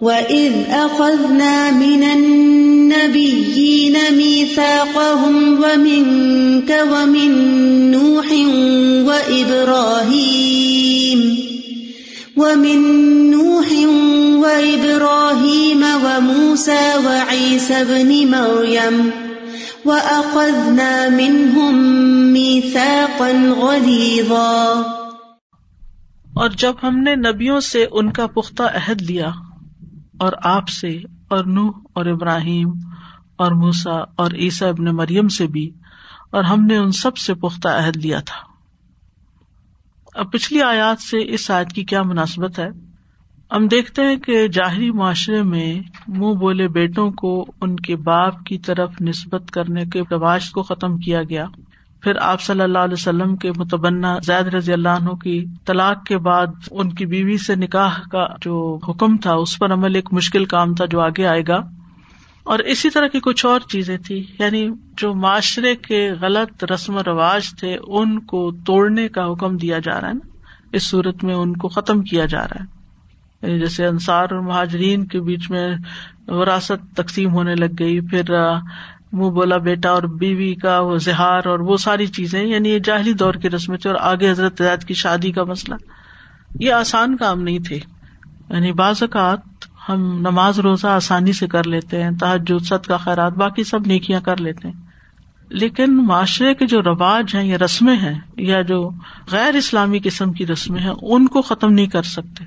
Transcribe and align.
وَإِذْ 0.00 0.52
أَخَذْنَا 0.70 1.70
مِنَ 1.70 2.02
النَّبِيِّينَ 2.02 3.96
مِيثَاقَهُمْ 4.16 5.64
وَمِنْكَ 5.64 6.70
وَمِنْ 6.92 7.32
نُوحٍ 7.90 8.28
وَإِبْرَاهِيمَ 9.08 10.40
وَمِنْ 12.36 12.80
نُوحٍ 13.30 13.68
وَإِبْرَاهِيمَ 14.44 15.82
وَمُوسَى 16.04 16.84
وَعِيسَى 17.04 17.80
ابْنِ 17.80 18.30
مَرْيَمَ 18.30 19.10
وَأَخَذْنَا 19.84 21.08
مِنْهُمْ 21.08 21.74
مِيثَاقًا 22.32 23.30
غَلِيظًا 23.60 24.82
اور 26.34 26.50
جب 26.58 26.74
ہم 26.82 26.98
نے 26.98 27.14
نبیوں 27.28 27.60
سے 27.60 27.86
ان 27.92 28.12
کا 28.12 28.26
پختہ 28.26 28.62
عہد 28.62 29.00
لیا 29.02 29.30
اور 30.20 30.32
آپ 30.44 30.68
سے، 30.68 30.98
اور 31.28 31.44
نوح، 31.44 31.72
اور 31.92 32.06
ابراہیم، 32.06 32.68
اور 33.36 33.52
موسا 33.52 33.92
اور 33.92 34.30
عیسیٰ 34.34 34.68
ابن 34.68 34.84
مریم 34.84 35.28
سے 35.28 35.46
بھی، 35.46 35.70
اور 36.30 36.44
ہم 36.44 36.64
نے 36.64 36.76
ان 36.76 36.90
سب 36.92 37.16
سے 37.16 37.34
پختہ 37.34 37.68
عہد 37.68 37.96
لیا 37.96 38.20
تھا۔ 38.20 38.38
اب 40.14 40.32
پچھلی 40.32 40.62
آیات 40.62 41.00
سے 41.00 41.34
اس 41.34 41.50
آیت 41.50 41.72
کی 41.72 41.84
کیا 41.84 42.02
مناسبت 42.02 42.58
ہے؟ 42.58 42.68
ہم 43.52 43.66
دیکھتے 43.66 44.02
ہیں 44.02 44.16
کہ 44.16 44.48
جاہری 44.48 44.90
معاشرے 44.90 45.42
میں 45.42 45.74
منہ 46.08 46.34
بولے 46.34 46.68
بیٹوں 46.68 47.10
کو 47.10 47.46
ان 47.60 47.76
کے 47.76 47.96
باپ 47.96 48.44
کی 48.44 48.58
طرف 48.58 48.90
نسبت 49.00 49.50
کرنے 49.50 49.84
کے 49.84 50.02
رواج 50.10 50.50
کو 50.50 50.62
ختم 50.62 50.98
کیا 50.98 51.22
گیا۔ 51.22 51.46
پھر 52.00 52.16
آپ 52.20 52.40
صلی 52.40 52.60
اللہ 52.60 52.78
علیہ 52.78 52.92
وسلم 52.92 53.36
کے 53.36 53.50
متبنا 53.56 54.18
زید 54.26 54.54
رضی 54.54 54.72
اللہ 54.72 54.88
عنہ 54.88 55.10
کی 55.10 55.44
طلاق 55.66 56.04
کے 56.04 56.18
بعد 56.18 56.46
ان 56.70 56.94
کی 56.94 57.06
بیوی 57.06 57.38
سے 57.38 57.54
نکاح 57.54 58.00
کا 58.10 58.26
جو 58.40 58.78
حکم 58.88 59.16
تھا، 59.16 59.32
اس 59.32 59.58
پر 59.58 59.72
عمل 59.72 59.94
ایک 59.94 60.08
مشکل 60.12 60.44
کام 60.44 60.74
تھا 60.74 60.84
جو 60.84 61.00
آگے 61.00 61.26
آئے 61.26 61.42
گا۔ 61.48 61.56
اور 62.44 62.58
اسی 62.58 62.90
طرح 62.90 63.06
کی 63.06 63.20
کچھ 63.20 63.46
اور 63.46 63.60
چیزیں 63.60 63.98
تھی 63.98 64.24
یعنی 64.38 64.68
جو 64.96 65.14
معاشرے 65.14 65.76
کے 65.76 66.12
غلط 66.20 66.64
رسم 66.64 66.96
و 66.96 67.00
رواج 67.06 67.54
تھے، 67.60 67.76
ان 67.86 68.20
کو 68.20 68.50
توڑنے 68.66 69.08
کا 69.08 69.32
حکم 69.32 69.56
دیا 69.56 69.78
جا 69.78 70.00
رہا 70.00 70.08
ہے 70.08 70.12
نا۔ 70.12 70.28
اس 70.72 70.90
صورت 70.90 71.24
میں 71.24 71.34
ان 71.34 71.56
کو 71.56 71.68
ختم 71.68 72.02
کیا 72.02 72.24
جا 72.24 72.42
رہا 72.42 72.64
ہے۔ 72.64 72.80
یعنی 73.42 73.60
جیسے 73.60 73.86
انصار 73.86 74.26
اور 74.30 74.40
مہاجرین 74.40 75.06
کے 75.06 75.20
بیچ 75.20 75.50
میں 75.50 75.68
وراثت 76.28 76.96
تقسیم 76.96 77.32
ہونے 77.32 77.54
لگ 77.54 77.74
گئی، 77.78 78.00
پھر 78.00 78.22
منہ 79.12 79.30
بولا، 79.30 79.56
بیٹا، 79.56 79.90
اور 79.90 80.02
بیوی 80.02 80.54
کا 80.54 80.80
وہ 80.80 80.96
زہار 80.96 81.46
اور 81.46 81.58
وہ 81.58 81.76
ساری 81.76 82.06
چیزیں 82.06 82.44
یعنی 82.44 82.68
یہ 82.68 82.78
جاہلی 82.78 83.12
دور 83.12 83.34
کی 83.34 83.50
رسمیں 83.50 83.78
تھے 83.78 83.90
اور 83.90 83.98
آگے 84.00 84.30
حضرت 84.30 84.58
زید 84.58 84.84
کی 84.84 84.94
شادی 84.94 85.32
کا 85.32 85.44
مسئلہ۔ 85.44 85.74
یہ 86.60 86.72
آسان 86.72 87.16
کام 87.16 87.42
نہیں 87.42 87.58
تھے۔ 87.58 87.78
یعنی 88.50 88.72
بعض 88.72 89.02
اوقات 89.02 89.38
ہم 89.88 90.18
نماز 90.20 90.60
روزہ 90.60 90.86
آسانی 90.86 91.32
سے 91.32 91.46
کر 91.46 91.64
لیتے 91.64 92.02
ہیں 92.02 92.10
تحج 92.10 92.52
ست 92.64 92.86
کا 92.86 92.96
خیرات، 92.96 93.32
باقی 93.32 93.64
سب 93.64 93.86
نیکیاں 93.86 94.20
کر 94.20 94.36
لیتے 94.36 94.68
ہیں۔ 94.68 94.90
لیکن 95.48 95.96
معاشرے 95.96 96.54
کے 96.54 96.66
جو 96.66 96.82
رواج 96.82 97.36
ہیں 97.36 97.44
یا 97.44 97.58
رسمیں 97.64 97.96
ہیں 97.96 98.18
یا 98.36 98.62
جو 98.62 98.90
غیر 99.30 99.54
اسلامی 99.54 99.98
قسم 100.04 100.32
کی 100.32 100.46
رسمیں 100.46 100.80
ہیں، 100.80 100.94
ان 101.02 101.26
کو 101.26 101.42
ختم 101.42 101.72
نہیں 101.72 101.86
کر 101.86 102.02
سکتے۔ 102.02 102.44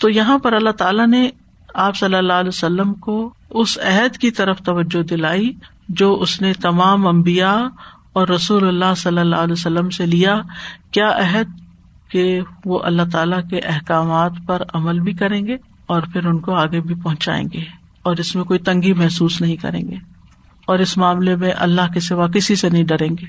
تو 0.00 0.08
یہاں 0.08 0.38
پر 0.38 0.52
اللہ 0.52 0.70
تعالیٰ 0.70 1.06
نے 1.06 1.30
آپ 1.74 1.96
صلی 1.96 2.16
اللہ 2.16 2.32
علیہ 2.32 2.48
وسلم 2.48 2.94
کو 2.94 3.34
اس 3.54 3.78
عہد 3.78 4.16
کی 4.16 4.30
طرف 4.30 4.58
توجہ 4.58 5.02
دلائی 5.02 5.52
جو 5.88 6.14
اس 6.20 6.40
نے 6.40 6.52
تمام 6.52 7.06
امبیا 7.06 7.68
اور 8.12 8.28
رسول 8.28 8.68
اللہ 8.68 8.94
صلی 8.96 9.18
اللہ 9.18 9.36
علیہ 9.36 9.52
وسلم 9.52 9.90
سے 9.90 10.06
لیا۔ 10.06 10.40
کیا 10.90 11.08
عہد 11.08 11.48
کہ 12.10 12.40
وہ 12.64 12.80
اللہ 12.82 13.02
تعالی 13.12 13.36
کے 13.50 13.58
احکامات 13.58 14.32
پر 14.46 14.62
عمل 14.74 15.00
بھی 15.00 15.12
کریں 15.12 15.46
گے 15.46 15.56
اور 15.86 16.02
پھر 16.12 16.26
ان 16.26 16.38
کو 16.38 16.54
آگے 16.54 16.80
بھی 16.80 16.94
پہنچائیں 16.94 17.44
گے 17.52 17.64
اور 18.02 18.16
اس 18.16 18.36
میں 18.36 18.44
کوئی 18.44 18.58
تنگی 18.58 18.92
محسوس 18.92 19.40
نہیں 19.40 19.56
کریں 19.56 19.82
گے 19.82 19.96
اور 20.66 20.78
اس 20.78 20.96
معاملے 20.98 21.36
میں 21.36 21.52
اللہ 21.56 21.92
کے 21.94 22.00
سوا 22.00 22.26
کسی 22.26 22.56
سے 22.56 22.68
نہیں 22.68 22.84
ڈریں 22.84 23.10
گے۔ 23.10 23.26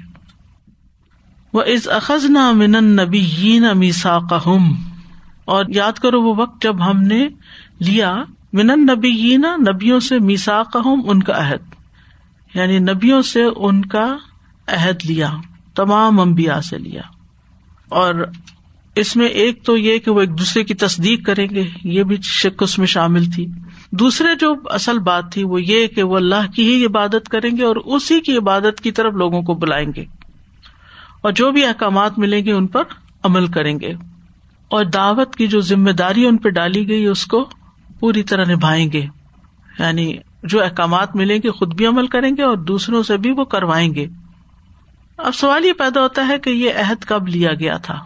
وہ 1.53 1.61
از 1.61 1.89
اخذ 1.89 2.25
نہ 2.25 2.51
من 2.51 2.71
نبی 2.71 3.59
میسا 3.75 4.17
اور 5.45 5.65
یاد 5.67 5.93
کرو 5.93 6.21
وہ 6.21 6.35
وقت 6.37 6.61
جب 6.61 6.89
ہم 6.89 7.01
نے 7.01 7.27
لیا 7.79 8.15
من 8.55 8.67
نبی 8.67 9.37
نبیوں 9.37 9.99
سے 9.99 10.19
میسا 10.19 10.61
ان 10.73 11.23
کا 11.23 11.33
عہد 11.33 11.75
یعنی 12.53 12.79
نبیوں 12.79 13.21
سے 13.21 13.43
ان 13.55 13.85
کا 13.85 14.17
عہد 14.67 15.05
لیا، 15.05 15.31
تمام 15.75 16.19
امبیا 16.19 16.61
سے 16.61 16.77
لیا۔ 16.77 17.01
اور 17.89 18.27
اس 18.95 19.15
میں 19.15 19.27
ایک 19.27 19.63
تو 19.63 19.77
یہ 19.77 19.97
کہ 19.97 20.11
وہ 20.11 20.21
ایک 20.21 20.39
دوسرے 20.39 20.63
کی 20.63 20.73
تصدیق 20.73 21.25
کریں 21.25 21.47
گے، 21.49 21.63
یہ 21.83 22.03
بھی 22.03 22.15
شک 22.15 22.63
اس 22.63 22.79
میں 22.79 22.87
شامل 22.87 23.25
تھی۔ 23.25 23.47
دوسرے 23.91 24.35
جو 24.39 24.55
اصل 24.65 24.99
بات 24.99 25.31
تھی 25.31 25.43
وہ 25.43 25.61
یہ 25.61 25.87
کہ 25.87 26.03
وہ 26.03 26.15
اللہ 26.15 26.51
کی 26.55 26.75
ہی 26.75 26.85
عبادت 26.85 27.29
کریں 27.29 27.57
گے 27.57 27.63
اور 27.63 27.75
اسی 27.75 28.19
کی 28.19 28.37
عبادت 28.37 28.81
کی 28.81 28.91
طرف 28.91 29.13
لوگوں 29.13 29.41
کو 29.41 29.53
بلائیں 29.53 29.91
گے۔ 29.95 30.05
اور 31.21 31.31
جو 31.31 31.51
بھی 31.51 31.65
احکامات 31.65 32.19
ملیں 32.19 32.45
گے 32.45 32.51
ان 32.51 32.67
پر 32.67 32.83
عمل 33.23 33.47
کریں 33.47 33.79
گے۔ 33.79 33.93
اور 34.67 34.85
دعوت 34.85 35.35
کی 35.35 35.47
جو 35.47 35.59
ذمہ 35.59 35.91
داری 35.91 36.25
ان 36.25 36.37
پہ 36.37 36.49
ڈالی 36.49 36.87
گئی 36.87 37.05
اس 37.05 37.25
کو 37.25 37.49
پوری 37.99 38.23
طرح 38.23 38.45
نبھائیں 38.45 38.91
گے۔ 38.91 39.05
یعنی 39.79 40.17
جو 40.43 40.63
احکامات 40.63 41.15
ملیں 41.15 41.39
گے، 41.43 41.51
خود 41.51 41.75
بھی 41.75 41.85
عمل 41.85 42.07
کریں 42.07 42.31
گے 42.37 42.43
اور 42.43 42.57
دوسروں 42.57 43.03
سے 43.03 43.17
بھی 43.17 43.31
وہ 43.31 43.43
کروائیں 43.43 43.95
گے۔ 43.95 44.07
اب 45.17 45.35
سوال 45.35 45.65
یہ 45.65 45.73
پیدا 45.73 46.01
ہوتا 46.01 46.27
ہے 46.27 46.39
کہ 46.39 46.49
یہ 46.49 46.71
عہد 46.75 47.03
کب 47.03 47.27
لیا 47.27 47.53
گیا 47.53 47.77
تھا؟ 47.77 48.03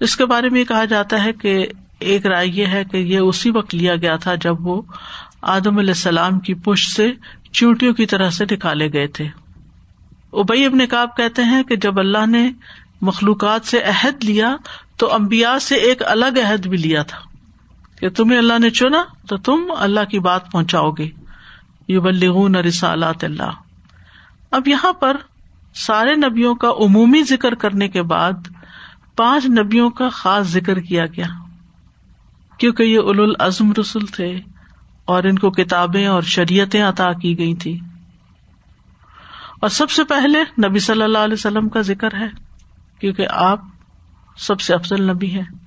اس 0.00 0.16
کے 0.16 0.26
بارے 0.26 0.48
میں 0.48 0.60
یہ 0.60 0.64
کہا 0.64 0.84
جاتا 0.84 1.24
ہے 1.24 1.32
کہ 1.32 1.66
ایک 1.98 2.26
رائے 2.26 2.48
یہ 2.48 2.66
ہے 2.66 2.84
کہ 2.84 2.96
یہ 2.96 3.18
اسی 3.18 3.50
وقت 3.50 3.74
لیا 3.74 3.96
گیا 3.96 4.16
تھا 4.16 4.34
جب 4.34 4.66
وہ 4.66 4.82
آدم 5.42 5.78
علیہ 5.78 5.90
السلام 5.90 6.40
کی 6.40 6.54
پش 6.54 6.94
سے 6.96 7.12
چوٹیوں 7.52 7.94
کی 7.94 8.06
طرح 8.06 8.30
سے 8.30 8.44
نکالے 8.50 8.92
گئے 8.92 9.06
تھے۔ 9.06 9.28
ابئی 10.32 10.64
ابن 10.64 10.86
کاب 10.86 11.16
کہتے 11.16 11.42
ہیں 11.44 11.62
کہ 11.62 11.76
جب 11.76 11.98
اللہ 11.98 12.26
نے 12.26 12.50
مخلوقات 13.00 13.64
سے 13.64 13.82
عہد 13.82 14.24
لیا 14.24 14.56
تو 14.96 15.14
امبیا 15.14 15.58
سے 15.58 15.74
ایک 15.74 16.02
الگ 16.04 16.50
عہد 16.50 16.66
بھی 16.66 16.76
لیا 16.76 17.02
تھا۔ 17.02 17.18
کہ 17.98 18.08
تمہیں 18.08 18.38
اللہ 18.38 18.58
نے 18.58 18.70
چنا 18.70 19.02
تو 19.28 19.36
تم 19.36 19.72
اللہ 19.76 20.04
کی 20.10 20.18
بات 20.18 20.52
پہنچاؤ 20.52 20.90
گے۔ 20.90 21.10
یو 21.88 22.00
بلغون 22.00 22.56
رسالات 22.56 23.24
اللہ۔ 23.24 23.50
اب 24.50 24.68
یہاں 24.68 24.92
پر 24.92 25.16
سارے 25.74 26.14
نبیوں 26.14 26.54
کا 26.54 26.70
عمومی 26.70 27.22
ذکر 27.22 27.54
کرنے 27.54 27.88
کے 27.88 28.02
بعد 28.02 28.32
پانچ 29.16 29.46
نبیوں 29.46 29.90
کا 29.90 30.08
خاص 30.08 30.46
ذکر 30.46 30.80
کیا 30.80 31.06
گیا۔ 31.06 31.26
کیونکہ 32.58 32.82
یہ 32.82 32.98
اول 32.98 33.20
العزم 33.20 33.72
رسول 33.80 34.06
تھے 34.06 34.40
اور 35.04 35.24
ان 35.24 35.38
کو 35.38 35.50
کتابیں 35.50 36.06
اور 36.06 36.22
شریعتیں 36.22 36.82
عطا 36.82 37.12
کی 37.12 37.38
گئی 37.38 37.54
تھی۔ 37.54 37.80
اور 39.60 39.68
سب 39.68 39.90
سے 39.90 40.04
پہلے 40.04 40.68
نبی 40.68 40.78
صلی 40.78 41.02
اللہ 41.02 41.18
علیہ 41.18 41.34
وسلم 41.34 41.68
کا 41.68 41.80
ذکر 41.80 42.14
ہے، 42.14 42.26
کیونکہ 43.00 43.26
آپ 43.30 43.60
سب 44.36 44.60
سے 44.60 44.74
افضل 44.74 45.10
نبی 45.10 45.34
ہے 45.34 45.65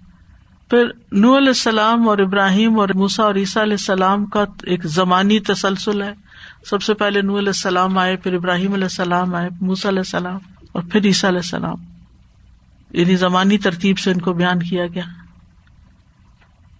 پھر 0.69 0.85
نو 1.11 1.37
علیہ 1.37 1.47
السلام 1.47 2.09
اور 2.09 2.17
ابراہیم 2.17 2.79
اور 2.79 2.89
موسا 2.95 3.23
اور 3.23 3.35
عیسیٰ 3.35 3.63
علیہ 3.63 3.73
السلام 3.73 4.25
کا 4.25 4.45
ایک 4.63 4.83
زمانی 4.83 5.39
تسلسل 5.39 6.01
ہے۔ 6.01 6.13
سب 6.65 6.81
سے 6.81 6.93
پہلے 6.93 7.21
نو 7.21 7.37
علیہ 7.37 7.47
السلام 7.47 7.97
آئے، 7.97 8.15
پھر 8.15 8.33
ابراہیم 8.33 8.73
علیہ 8.73 8.85
السلام 8.85 9.35
آئے 9.35 9.49
موسا 9.61 9.89
علیہ 9.89 9.99
السلام 9.99 10.39
اور 10.71 10.83
پھر 10.91 11.05
عیسیٰ 11.05 11.29
علیہ 11.29 11.39
السلام۔ 11.39 11.75
یعنی 12.91 13.15
زمانی 13.15 13.57
ترتیب 13.57 13.99
سے 13.99 14.11
ان 14.11 14.21
کو 14.21 14.33
بیان 14.33 14.59
کیا 14.59 14.87
گیا۔ 14.87 15.03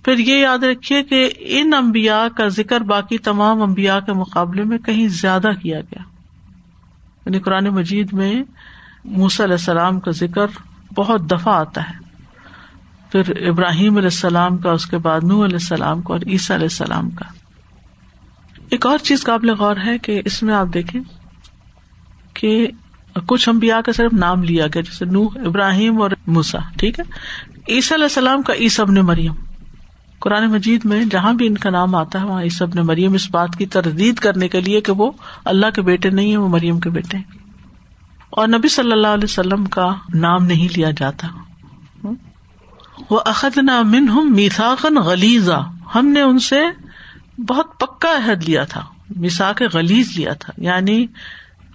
پھر 0.05 0.17
یہ 0.17 0.37
یاد 0.37 0.63
رکھیے 0.63 1.03
کہ 1.03 1.29
ان 1.39 1.73
امبیا 1.73 2.27
کا 2.37 2.47
ذکر 2.47 2.81
باقی 2.81 3.17
تمام 3.17 3.61
امبیا 3.61 3.99
کے 3.99 4.13
مقابلے 4.13 4.63
میں 4.63 4.77
کہیں 4.77 5.07
زیادہ 5.07 5.47
کیا 5.61 5.81
گیا۔ 5.81 6.01
یعنی 7.25 7.39
قرآن 7.39 7.65
مجید 7.65 8.13
میں 8.13 8.43
موسی 9.05 9.43
علیہ 9.43 9.53
السلام 9.53 9.99
کا 9.99 10.11
ذکر 10.11 10.47
بہت 10.95 11.31
دفاع 11.31 11.53
آتا 11.53 11.89
ہے۔ 11.89 12.08
پھر 13.11 13.47
ابراہیم 13.47 13.97
علیہ 13.97 14.07
السلام 14.07 14.57
کا، 14.57 14.71
اس 14.71 14.85
کے 14.85 14.97
بعد 14.97 15.23
نو 15.23 15.43
علیہ 15.45 15.55
السلام 15.55 16.01
کا 16.01 16.13
اور 16.13 16.21
عیسیٰ 16.27 16.55
علیہ 16.55 16.67
السلام 16.71 17.09
کا۔ 17.09 17.25
ایک 18.69 18.85
اور 18.85 18.97
چیز 18.97 19.23
قابل 19.23 19.49
غور 19.49 19.75
ہے 19.85 19.97
کہ 19.97 20.21
اس 20.25 20.43
میں 20.43 20.53
آپ 20.53 20.67
دیکھیں 20.73 21.01
کہ 22.33 22.67
کچھ 23.27 23.49
امبیا 23.49 23.81
کا 23.81 23.91
صرف 23.91 24.13
نام 24.13 24.43
لیا 24.43 24.67
گیا، 24.67 24.81
جیسے 24.81 25.05
نو 25.05 25.23
ابراہیم 25.45 26.01
اور 26.01 26.11
موسا 26.27 26.59
ٹھیک 26.77 26.99
ہے؟ 26.99 27.03
عیسی 27.67 27.93
علیہ 27.93 28.05
السلام 28.05 28.41
کا 28.41 28.53
عیسب 28.53 28.91
نے 28.91 29.01
مریم۔ 29.01 29.33
قرآن 30.19 30.49
مجید 30.51 30.85
میں 30.85 31.03
جہاں 31.11 31.33
بھی 31.33 31.47
ان 31.47 31.57
کا 31.57 31.69
نام 31.69 31.95
آتا 31.95 32.19
ہے، 32.19 32.25
وہاں 32.25 32.41
عیسب 32.41 32.75
نے 32.75 32.81
مریم 32.81 33.13
اس 33.13 33.29
بات 33.31 33.55
کی 33.57 33.65
تردید 33.65 34.15
کرنے 34.15 34.47
کے 34.47 34.61
لیے 34.61 34.81
کہ 34.81 34.91
وہ 34.91 35.11
اللہ 35.45 35.69
کے 35.75 35.81
بیٹے 35.81 36.09
نہیں 36.09 36.31
ہے 36.31 36.37
وہ 36.37 36.49
مریم 36.49 36.79
کے 36.79 36.89
بیٹے 36.89 37.17
اور 38.29 38.47
نبی 38.47 38.67
صلی 38.67 38.91
اللہ 38.91 39.07
علیہ 39.07 39.23
وسلم 39.23 39.65
کا 39.65 39.89
نام 40.13 40.45
نہیں 40.45 40.67
لیا 40.77 40.91
جاتا۔ 40.91 41.27
وہ 43.09 43.19
اخدنا 43.25 43.81
من 43.81 44.09
ہم 44.09 44.33
میساخن 44.35 44.95
غلیزا 44.95 45.57
ہم 45.95 46.07
نے 46.07 46.21
ان 46.21 46.39
سے 46.39 46.61
بہت 47.47 47.79
پکا 47.79 48.15
عہد 48.15 48.49
لیا 48.49 48.63
تھا 48.63 48.85
میساک 49.15 49.63
غلیز 49.73 50.17
لیا 50.17 50.33
تھا۔ 50.33 50.53
یعنی 50.57 51.07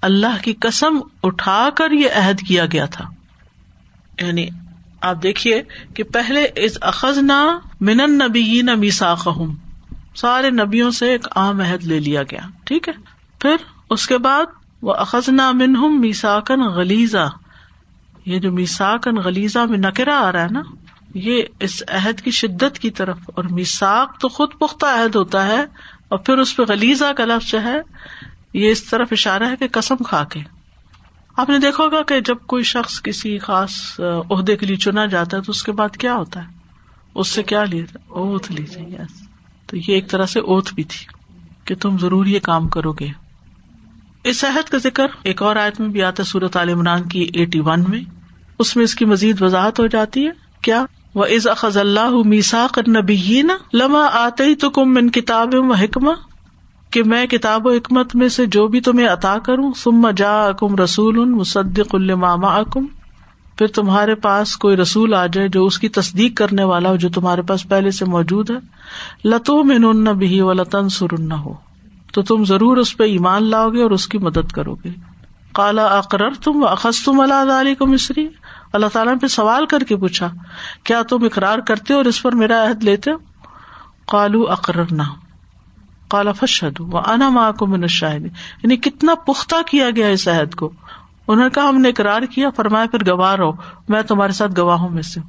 اللہ 0.02 0.42
کی 0.42 0.52
قسم 0.52 1.00
اٹھا 1.22 1.68
کر 1.74 1.90
یہ 1.90 2.08
عہد 2.14 2.40
کیا 2.40 2.66
گیا 2.66 2.86
تھا۔ 2.86 3.04
یعنی 4.20 4.46
آپ 5.00 5.22
دیکھیے 5.22 5.62
کہ 5.94 6.02
پہلے 6.02 6.46
اس 6.56 6.78
اخذنا 6.80 7.58
من 7.80 7.96
نبی 7.96 8.62
نہ 8.62 8.74
میساخ 8.74 9.28
سارے 10.16 10.50
نبیوں 10.50 10.90
سے 10.90 11.10
ایک 11.10 11.26
عام 11.36 11.60
عہد 11.60 11.84
لے 11.84 12.00
لیا 12.00 12.22
گیا۔ 12.22 12.48
ٹھیک 12.64 12.88
ہے؟ 12.88 12.92
پھر 13.38 13.56
اس 13.90 14.06
کے 14.06 14.18
بعد 14.18 14.44
وہ 14.82 14.94
اخذنا 14.94 15.50
منہم 15.50 16.00
میساکن 16.00 16.62
غلیزا 16.62 17.24
یہ 18.26 18.38
جو 18.38 18.52
میساکن 18.52 19.16
غلیزا 19.16 19.64
میں 19.64 19.78
نکرا 19.78 20.18
آ 20.18 20.32
رہا 20.32 20.42
ہے 20.42 20.48
نا 20.50 20.62
یہ 21.14 21.42
اس 21.60 21.82
عہد 21.88 22.20
کی 22.20 22.30
شدت 22.30 22.78
کی 22.78 22.90
طرف، 22.90 23.18
اور 23.26 23.44
میساک 23.44 24.20
تو 24.20 24.28
خود 24.28 24.48
پختہ 24.58 24.86
عہد 24.86 25.14
ہوتا 25.14 25.46
ہے، 25.46 25.60
اور 26.08 26.18
پھر 26.18 26.38
اس 26.38 26.56
پہ 26.56 26.62
غلیزہ 26.68 27.12
کا 27.12 27.24
لفظ 27.24 27.50
جو 27.50 27.62
ہے، 27.62 27.76
یہ 28.54 28.70
اس 28.70 28.84
طرف 28.84 29.08
اشارہ 29.10 29.42
ہے 29.42 29.56
کہ 29.56 29.68
قسم 29.72 29.96
کھا 29.96 30.24
کے۔ 30.24 30.40
آپ 31.36 31.48
نے 31.48 31.58
دیکھا 31.58 31.84
ہوگا 31.84 32.02
کہ 32.02 32.20
جب 32.20 32.36
کوئی 32.46 32.64
شخص 32.64 33.02
کسی 33.02 33.38
خاص 33.38 34.00
عہدے 34.30 34.56
کے 34.56 34.66
لیے 34.66 34.76
چنا 34.76 35.06
جاتا 35.06 35.36
ہے، 35.36 35.42
تو 35.42 35.50
اس 35.50 35.62
کے 35.62 35.72
بعد 35.72 35.96
کیا 35.96 36.14
ہوتا 36.14 36.42
ہے؟ 36.42 36.48
اس 37.14 37.28
سے 37.28 37.42
کیا 37.42 37.64
لیے 37.64 37.84
اوتھ 38.08 38.52
لیجیے 38.52 38.86
یس۔ 38.86 39.28
تو 39.66 39.76
یہ 39.76 39.94
ایک 39.94 40.10
طرح 40.10 40.26
سے 40.26 40.40
اوتھ 40.40 40.74
بھی 40.74 40.82
تھی 40.82 41.06
کہ 41.64 41.74
تم 41.74 41.98
ضرور 41.98 42.26
یہ 42.26 42.40
کام 42.40 42.68
کرو 42.68 42.92
گے۔ 42.92 43.08
اس 44.24 44.44
عہد 44.44 44.68
کا 44.68 44.78
ذکر 44.78 45.06
ایک 45.22 45.42
اور 45.42 45.56
آیت 45.56 45.80
میں 45.80 45.88
بھی 45.88 46.02
آتا 46.02 46.22
ہے 46.22 46.28
سورت 46.28 46.56
عال 46.56 46.68
عمران 46.68 47.08
کی 47.08 47.30
ایٹی 47.34 47.60
ون 47.60 47.84
میں۔ 47.88 48.00
اس 48.58 48.76
میں 48.76 48.84
اس 48.84 48.94
کی 48.94 49.04
مزید 49.04 49.42
وضاحت 49.42 49.80
ہو 49.80 49.86
جاتی 49.86 50.26
ہے۔ 50.26 50.30
کیا؟ 50.62 50.84
وہ 51.14 51.24
از 51.24 51.46
اخذ 51.46 51.76
اللہ 51.76 52.10
میسا 52.24 52.66
نبی 52.88 53.42
لما 53.72 54.06
آتے 54.12 54.54
تو 54.54 54.70
کم 54.70 54.94
من 54.94 55.10
کتاب 55.10 55.48
و 55.52 55.72
حکمہ 55.72 56.10
کہ 56.90 57.02
میں 57.02 57.26
کتاب 57.26 57.66
و 57.66 57.70
حکمت 57.70 58.14
میں 58.14 58.28
سے 58.28 58.46
جو 58.46 58.66
بھی 58.66 58.80
تمہیں 58.80 59.08
عطا 59.08 59.38
کروں 59.38 59.72
سم 59.72 60.10
جا 60.10 60.52
کم 60.52 60.76
رسول 60.76 61.24
مصدق 61.24 61.94
المام 61.94 62.44
اکم 62.44 62.86
پھر 63.58 63.66
تمہارے 63.66 64.14
پاس 64.14 64.56
کوئی 64.56 64.76
رسول 64.76 65.14
آ 65.14 65.26
جائے 65.26 65.48
جو 65.48 65.64
اس 65.64 65.78
کی 65.78 65.88
تصدیق 65.88 66.36
کرنے 66.36 66.64
والا 66.64 66.90
ہو 66.90 66.96
جو 66.96 67.08
تمہارے 67.08 67.42
پاس 67.42 67.68
پہلے 67.68 67.90
سے 67.90 68.04
موجود 68.04 68.50
ہے۔ 68.50 68.56
لتو 69.28 69.64
میں 69.64 69.78
نن 69.78 70.04
بھی 70.04 70.40
و 70.40 70.52
لطن 70.52 70.88
سر 70.88 71.32
ہو 71.32 71.54
تو 72.12 72.22
تم 72.22 72.44
ضرور 72.44 72.76
اس 72.76 72.96
پہ 72.96 73.04
ایمان 73.04 73.44
لاؤ 73.44 73.70
گے 73.70 73.82
اور 73.82 73.90
اس 73.90 74.08
کی 74.08 74.18
مدد 74.18 74.52
کرو 74.52 74.74
گے۔ 74.74 74.90
کالا 75.52 75.86
اقرر 75.86 76.30
تم 76.30 76.64
اخذ 76.64 77.04
تم 77.04 77.20
اللہ 77.20 77.52
علی 77.60 77.74
کو 77.74 77.86
مصری 77.86 78.28
اللہ 78.74 78.86
تعالیٰ 78.86 79.14
نے 79.14 79.28
سوال 79.28 79.66
کر 79.66 79.80
کے 79.80 79.96
پوچھا، 79.96 80.30
کیا 80.84 81.02
تم 81.02 81.24
اقرار 81.24 81.58
کرتے 81.58 81.92
ہو 81.92 81.98
اور 81.98 82.04
اس 82.04 82.22
پر 82.22 82.32
میرا 82.32 82.64
عہد 82.68 82.84
لیتے 82.84 83.10
ہو؟ 83.10 83.16
کالو 84.06 84.50
اقرر 84.50 84.84
نہ 84.90 85.02
کالا 86.08 86.32
فشد 86.32 86.80
انا 87.06 87.28
ماں 87.28 87.52
کو 87.52 87.66
من 87.66 87.86
شاہد 87.86 88.24
یعنی 88.24 88.76
کتنا 88.76 89.14
پختہ 89.14 89.56
کیا 89.66 89.90
گیا 89.96 90.06
اس 90.06 90.28
عہد 90.28 90.54
کو۔ 90.54 90.70
انہوں 91.28 91.44
نے 91.44 91.50
کہا، 91.50 91.68
ہم 91.68 91.80
نے 91.80 91.88
اقرار 91.88 92.22
کیا، 92.22 92.50
فرمایا، 92.50 92.86
پھر 92.86 93.12
گواہ 93.12 93.34
رہو۔ 93.34 93.52
میں 93.88 94.02
تمہارے 94.02 94.32
ساتھ 94.32 94.52
گواہوں 94.58 94.88
میں 94.88 95.02
سے 95.02 95.20
ہوں۔ 95.20 95.28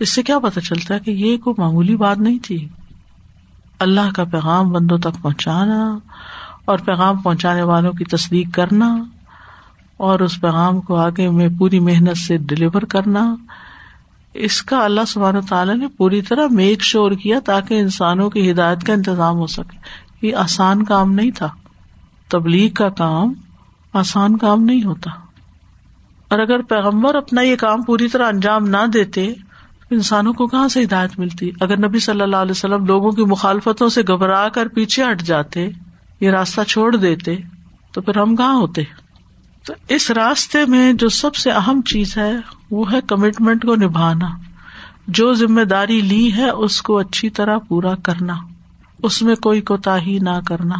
اس 0.00 0.12
سے 0.12 0.22
کیا 0.22 0.38
پتا 0.38 0.60
چلتا 0.60 0.94
ہے 0.94 1.00
کہ 1.00 1.10
یہ 1.10 1.36
کوئی 1.36 1.54
معمولی 1.58 1.96
بات 1.96 2.18
نہیں 2.18 2.38
تھی۔ 2.42 2.68
اللہ 3.78 4.12
کا 4.16 4.24
پیغام 4.24 4.70
بندوں 4.70 4.98
تک 4.98 5.22
پہنچانا 5.22 5.98
اور 6.64 6.78
پیغام 6.78 7.16
پہنچانے 7.16 7.62
والوں 7.62 7.92
کی 7.92 8.04
تصدیق 8.04 8.54
کرنا۔ 8.54 8.98
اور 10.02 10.20
اس 10.20 10.40
پیغام 10.40 10.80
کو 10.80 10.96
آگے 10.96 11.30
میں 11.30 11.48
پوری 11.58 11.80
محنت 11.80 12.16
سے 12.16 12.36
ڈلیور 12.36 12.82
کرنا۔ 12.82 13.36
اس 14.34 14.62
کا 14.62 14.84
اللہ 14.84 15.00
سبحانہ 15.08 15.38
تعالیٰ 15.48 15.76
نے 15.76 15.86
پوری 15.96 16.22
طرح 16.22 16.46
میک 16.50 16.82
شور 16.82 17.12
کیا 17.12 17.38
تاکہ 17.44 17.80
انسانوں 17.80 18.30
کی 18.30 18.50
ہدایت 18.50 18.86
کا 18.86 18.92
انتظام 18.92 19.36
ہو 19.36 19.46
سکے۔ 19.46 19.76
یہ 20.26 20.36
آسان 20.36 20.84
کام 20.84 21.12
نہیں 21.12 21.30
تھا۔ 21.30 21.48
تبلیغ 22.28 22.70
کا 22.70 22.88
کام 22.88 23.32
آسان 23.92 24.36
کام 24.36 24.64
نہیں 24.64 24.84
ہوتا۔ 24.84 25.10
اور 26.28 26.38
اگر 26.38 26.62
پیغمبر 26.62 27.14
اپنا 27.14 27.42
یہ 27.42 27.56
کام 27.56 27.82
پوری 27.82 28.08
طرح 28.08 28.26
انجام 28.26 28.68
نہ 28.68 28.86
دیتے، 28.94 29.32
انسانوں 29.90 30.32
کو 30.32 30.46
کہاں 30.46 30.68
سے 30.68 30.82
ہدایت 30.82 31.18
ملتی؟ 31.18 31.50
اگر 31.60 31.88
نبی 31.88 31.98
صلی 31.98 32.20
اللہ 32.20 32.36
علیہ 32.36 32.50
وسلم 32.50 32.86
لوگوں 32.86 33.10
کی 33.10 33.24
مخالفتوں 33.24 33.88
سے 33.88 34.02
گھبرا 34.02 34.48
کر 34.48 34.68
پیچھے 34.68 35.02
ہٹ 35.10 35.22
جاتے، 35.22 35.68
یہ 36.20 36.30
راستہ 36.30 36.60
چھوڑ 36.68 36.96
دیتے، 36.96 37.36
تو 37.92 38.00
پھر 38.00 38.18
ہم 38.18 38.36
کہاں 38.36 38.54
ہوتے؟ 38.54 38.82
تو 39.66 39.72
اس 39.88 40.10
راستے 40.10 40.66
میں 40.66 40.92
جو 40.92 41.08
سب 41.08 41.34
سے 41.34 41.50
اہم 41.50 41.80
چیز 41.82 42.18
ہے، 42.18 42.32
وہ 42.70 42.92
ہے 42.92 43.00
کمٹمنٹ 43.00 43.66
کو 43.66 43.74
نبھانا۔ 43.74 44.28
جو 45.08 45.34
ذمہ 45.34 45.60
داری 45.60 46.00
لی 46.00 46.32
ہے، 46.32 46.50
اس 46.50 46.82
کو 46.82 46.98
اچھی 46.98 47.30
طرح 47.30 47.58
پورا 47.58 47.94
کرنا۔ 47.94 48.34
اس 49.02 49.22
میں 49.22 49.34
کوئی 49.34 49.60
کوتا 49.60 50.02
ہی 50.02 50.18
نہ 50.22 50.40
کرنا۔ 50.46 50.74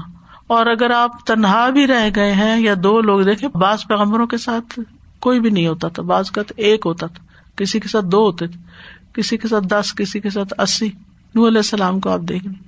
اور 0.47 0.67
اگر 0.67 0.91
آپ 0.91 1.27
تنہا 1.27 1.69
بھی 1.71 1.87
رہ 1.87 2.11
گئے 2.17 2.33
ہیں، 2.33 2.61
یا 2.61 2.75
دو 2.83 3.01
لوگ 3.01 3.21
دیکھے 3.21 3.49
بعض 3.49 3.87
پیغمبروں 3.87 4.27
کے 4.27 4.39
ساتھ 4.39 4.81
کوئی 5.19 5.41
بھی 5.41 5.51
نہیں 5.51 5.67
ہوتا 5.67 5.89
تھا۔ 5.89 6.03
بعض 6.03 6.31
کا 6.31 6.43
ایک 6.57 6.83
ہوتا 6.87 7.07
تھا۔ 7.07 7.25
کسی 7.57 7.81
کے 7.81 7.89
ساتھ 7.89 8.07
دو 8.07 8.19
ہوتے 8.19 8.47
تھے۔ 8.47 8.61
کسی 9.13 9.37
کے 9.37 9.49
ساتھ 9.49 9.65
دس، 9.65 9.95
کسی 9.95 10.21
کے 10.21 10.31
ساتھ 10.31 10.61
اسی۔ 10.61 10.89
نور 11.35 11.49
علیہ 11.49 11.59
السلام 11.59 12.01
کو 12.01 12.11
آپ 12.11 12.21
دیکھ 12.21 12.47
لیں 12.47 12.65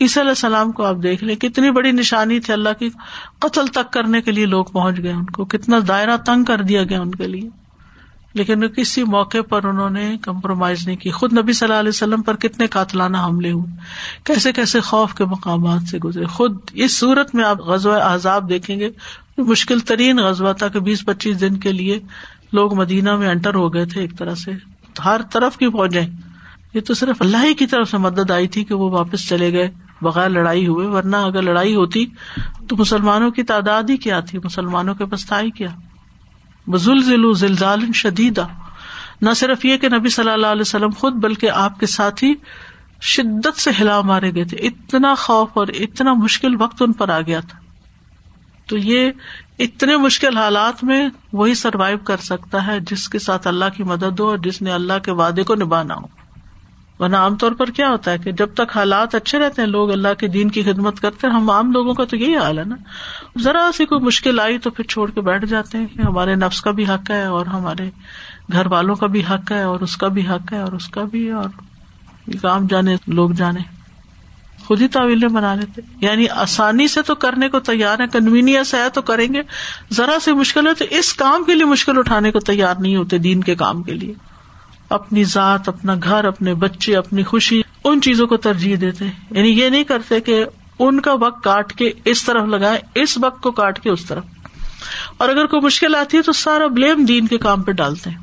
عیسی 0.00 0.20
علیہ 0.20 0.30
السلام 0.30 0.72
کو 0.72 0.84
آپ 0.84 0.96
دیکھ 1.02 1.24
لیں، 1.24 1.36
کتنی 1.36 1.70
بڑی 1.70 1.92
نشانی 1.92 2.40
تھی 2.40 2.52
اللہ 2.52 2.68
کی، 2.78 2.88
قتل 3.38 3.66
تک 3.66 3.92
کرنے 3.92 4.20
کے 4.20 4.32
لیے 4.32 4.46
لوگ 4.46 4.64
پہنچ 4.64 4.98
گئے 4.98 5.12
ان 5.12 5.26
کو، 5.26 5.44
کتنا 5.44 5.78
دائرہ 5.88 6.16
تنگ 6.16 6.44
کر 6.44 6.62
دیا 6.62 6.82
گیا 6.82 7.00
ان 7.00 7.10
کے 7.10 7.28
لیے۔ 7.28 7.48
لیکن 8.34 8.68
کسی 8.68 9.04
موقع 9.04 9.38
پر 9.48 9.64
انہوں 9.64 9.90
نے 9.90 10.16
کمپرومائز 10.22 10.86
نہیں 10.86 10.96
کی۔ 10.96 11.10
خود 11.10 11.32
نبی 11.32 11.52
صلی 11.52 11.66
اللہ 11.68 11.80
علیہ 11.80 11.88
وسلم 11.88 12.22
پر 12.22 12.36
کتنے 12.36 12.66
قاتلانہ 12.66 13.16
حملے 13.16 13.50
ہوئے۔ 13.50 13.76
کیسے 14.24 14.52
کیسے 14.52 14.80
خوف 14.80 15.14
کے 15.14 15.24
مقامات 15.24 15.82
سے 15.82 15.98
گزرے۔ 15.98 16.24
خود 16.24 16.58
اس 16.72 16.98
صورت 16.98 17.34
میں 17.34 17.44
آپ 17.44 17.60
غزوہ 17.60 17.94
احزاب 17.94 18.48
دیکھیں 18.48 18.80
گے، 18.80 18.90
مشکل 19.38 19.80
ترین 19.80 20.16
غزوہ 20.16 20.52
تھا 20.52 20.68
کہ 20.68 20.80
بیس 20.80 21.04
پچیس 21.06 21.40
دن 21.40 21.56
کے 21.56 21.72
لیے 21.72 22.00
لوگ 22.52 22.74
مدینہ 22.74 23.16
میں 23.16 23.28
انٹر 23.28 23.54
ہو 23.54 23.74
گئے 23.74 23.84
تھے 23.86 24.00
ایک 24.00 24.18
طرح 24.18 24.34
سے۔ 24.34 24.52
ہر 25.04 25.20
طرف 25.22 25.56
کی 25.56 25.66
فوجیں۔ 25.66 26.06
یہ 26.74 26.80
تو 26.80 26.94
صرف 26.94 27.16
اللہ 27.20 27.36
ہی 27.44 27.54
کی 27.54 27.66
طرف 27.66 27.90
سے 27.90 27.98
مدد 27.98 28.30
آئی 28.30 28.48
تھی 28.48 28.64
کہ 28.64 28.74
وہ 28.74 28.90
واپس 28.90 29.28
چلے 29.28 29.52
گئے۔ 29.52 29.70
بغیر 30.02 30.28
لڑائی 30.28 30.66
ہوئے، 30.66 30.86
ورنہ 30.86 31.16
اگر 31.16 31.42
لڑائی 31.42 31.74
ہوتی 31.74 32.06
تو 32.68 32.76
مسلمانوں 32.76 33.30
کی 33.30 33.42
تعداد 33.42 33.82
ہی 33.82 33.96
کیا 33.96 34.20
تھی؟ 34.20 34.38
مسلمانوں 34.44 34.94
کے 34.94 35.04
پاس 35.04 35.26
تھا 35.26 35.40
ہی 35.40 35.50
کیا؟ 35.50 35.68
بزل 36.66 37.04
ذیل 37.04 37.34
زلزال 37.34 37.92
شدید 37.92 38.40
نہ 39.22 39.30
صرف 39.36 39.64
یہ 39.64 39.76
کہ 39.76 39.88
نبی 39.88 40.08
صلی 40.08 40.30
اللہ 40.30 40.46
علیہ 40.46 40.60
وسلم 40.60 40.90
خود، 40.98 41.12
بلکہ 41.12 41.50
آپ 41.50 41.80
کے 41.80 41.86
ساتھی 41.86 42.34
شدت 43.02 43.60
سے 43.60 43.70
ہلا 43.80 44.00
مارے 44.00 44.34
گئے 44.34 44.44
تھے۔ 44.44 44.56
اتنا 44.56 45.14
خوف 45.14 45.48
اور 45.54 45.66
اتنا 45.68 46.12
مشکل 46.12 46.62
وقت 46.62 46.82
ان 46.82 46.92
پر 46.92 47.08
آ 47.08 47.20
گیا 47.20 47.40
تھا۔ 47.40 47.58
تو 48.66 48.76
یہ 48.76 49.12
اتنے 49.58 49.96
مشکل 49.96 50.36
حالات 50.36 50.84
میں 50.84 51.08
وہی 51.32 51.54
سروائو 51.54 51.98
کر 51.98 52.16
سکتا 52.16 52.66
ہے 52.66 52.80
جس 52.80 53.08
کے 53.08 53.18
ساتھ 53.18 53.46
اللہ 53.46 53.64
کی 53.76 53.82
مدد 53.82 54.20
ہو 54.20 54.28
اور 54.28 54.38
جس 54.38 54.62
نے 54.62 54.72
اللہ 54.72 54.98
کے 55.04 55.12
وعدے 55.12 55.42
کو 55.42 55.54
نبھانا 55.54 55.94
ہو۔ 55.94 56.17
ورنہ 56.98 57.16
عام 57.16 57.36
طور 57.36 57.52
پر 57.52 57.66
کیا 57.66 57.88
ہوتا 57.88 58.10
ہے 58.10 58.18
کہ 58.18 58.32
جب 58.32 58.54
تک 58.54 58.76
حالات 58.76 59.14
اچھے 59.14 59.38
رہتے 59.38 59.62
ہیں، 59.62 59.68
لوگ 59.68 59.90
اللہ 59.90 60.08
کے 60.18 60.26
دین 60.26 60.50
کی 60.50 60.62
خدمت 60.62 61.00
کرتے 61.00 61.26
ہیں، 61.26 61.34
ہم 61.34 61.50
عام 61.50 61.72
لوگوں 61.72 61.94
کا 61.94 62.04
تو 62.04 62.16
یہی 62.16 62.36
حال 62.36 62.58
ہے 62.58 62.64
نا۔ 62.64 62.76
ذرا 63.38 63.70
سی 63.74 63.84
کوئی 63.84 64.00
مشکل 64.00 64.40
آئی 64.40 64.58
تو 64.58 64.70
پھر 64.70 64.84
چھوڑ 64.84 65.10
کے 65.10 65.20
بیٹھ 65.20 65.46
جاتے 65.46 65.78
ہیں 65.78 65.86
کہ 65.86 66.00
ہمارے 66.00 66.34
نفس 66.34 66.60
کا 66.60 66.70
بھی 66.70 66.84
حق 66.84 67.10
ہے 67.10 67.22
اور 67.22 67.46
ہمارے 67.46 67.90
گھر 68.52 68.66
والوں 68.66 68.94
کا 68.94 69.06
بھی 69.06 69.22
حق 69.30 69.52
ہے 69.52 69.62
اور 69.62 69.80
اس 69.80 69.96
کا 69.96 70.08
بھی 70.08 70.28
حق 70.28 70.52
ہے 70.52 70.58
اور 70.58 70.72
اس 70.72 70.88
کا 70.88 71.04
بھی 71.04 71.30
اور 71.30 71.48
کام 72.42 72.66
جانے، 72.66 72.96
لوگ 73.06 73.30
جانے۔ 73.30 73.60
خود 74.66 74.82
ہی 74.82 74.88
تعویلیں 74.88 75.28
بنا 75.28 75.54
لیتے۔ 75.54 75.82
یعنی 76.00 76.28
آسانی 76.28 76.88
سے 76.88 77.02
تو 77.02 77.14
کرنے 77.14 77.48
کو 77.48 77.60
تیار 77.60 77.98
ہے 77.98 78.04
کنوینئنس 78.12 78.74
ہے 78.74 78.88
تو 78.88 79.02
کریں 79.02 79.34
گے۔ 79.34 79.42
ذرا 79.92 80.18
سی 80.22 80.32
مشکل 80.32 80.66
ہے 80.66 80.74
تو 80.74 80.84
اس 80.90 81.14
کام 81.14 81.44
کے 81.44 81.54
لیے 81.54 81.64
مشکل 81.64 81.98
اٹھانے 81.98 82.30
کو 82.30 82.40
تیار 82.40 82.74
نہیں 82.78 82.96
ہوتے، 82.96 83.18
دین 83.18 83.40
کے 83.40 83.54
کام 83.54 83.82
کے 83.82 83.94
لیے۔ 83.94 84.14
اپنی 84.90 85.24
ذات، 85.24 85.68
اپنا 85.68 85.94
گھر، 86.02 86.24
اپنے 86.24 86.54
بچے، 86.54 86.96
اپنی 86.96 87.22
خوشی، 87.22 87.62
ان 87.84 88.00
چیزوں 88.00 88.26
کو 88.26 88.36
ترجیح 88.36 88.76
دیتے 88.80 89.04
یعنی 89.30 89.48
یہ 89.48 89.68
نہیں 89.68 89.84
کرتے 89.84 90.20
کہ 90.20 90.44
ان 90.78 91.00
کا 91.00 91.12
وقت 91.12 91.44
کاٹ 91.44 91.72
کے 91.72 91.92
اس 92.04 92.24
طرف 92.24 92.42
لگائے 92.48 92.80
اس 92.94 93.18
وقت 93.18 93.42
کو 93.42 93.50
کاٹ 93.50 93.80
کے 93.80 93.90
اس 93.90 94.04
طرف۔ 94.04 94.24
اور 95.16 95.28
اگر 95.28 95.46
کوئی 95.46 95.62
مشکل 95.62 95.94
آتی 95.94 96.16
ہے 96.16 96.22
تو 96.22 96.32
سارا 96.32 96.66
بلیم 96.66 97.04
دین 97.04 97.26
کے 97.26 97.38
کام 97.38 97.62
پہ 97.62 97.72
ڈالتے 97.72 98.10
ہیں۔ 98.10 98.18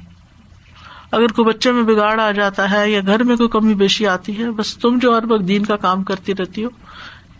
اگر 1.11 1.27
کوئی 1.27 1.45
بچے 1.45 1.71
میں 1.71 1.83
بگاڑ 1.83 2.19
آ 2.19 2.31
جاتا 2.31 2.71
ہے 2.71 2.91
یا 2.91 3.01
گھر 3.07 3.23
میں 3.23 3.35
کوئی 3.35 3.49
کمی 3.49 3.73
بیشی 3.73 4.07
آتی 4.07 4.37
ہے، 4.37 4.51
بس 4.51 4.77
تم 4.77 4.99
جو 4.99 5.17
ہر 5.17 5.31
وقت 5.31 5.47
دین 5.47 5.65
کا 5.65 5.75
کام 5.75 6.03
کرتی 6.03 6.33
رہتی 6.35 6.63
ہو، 6.63 6.69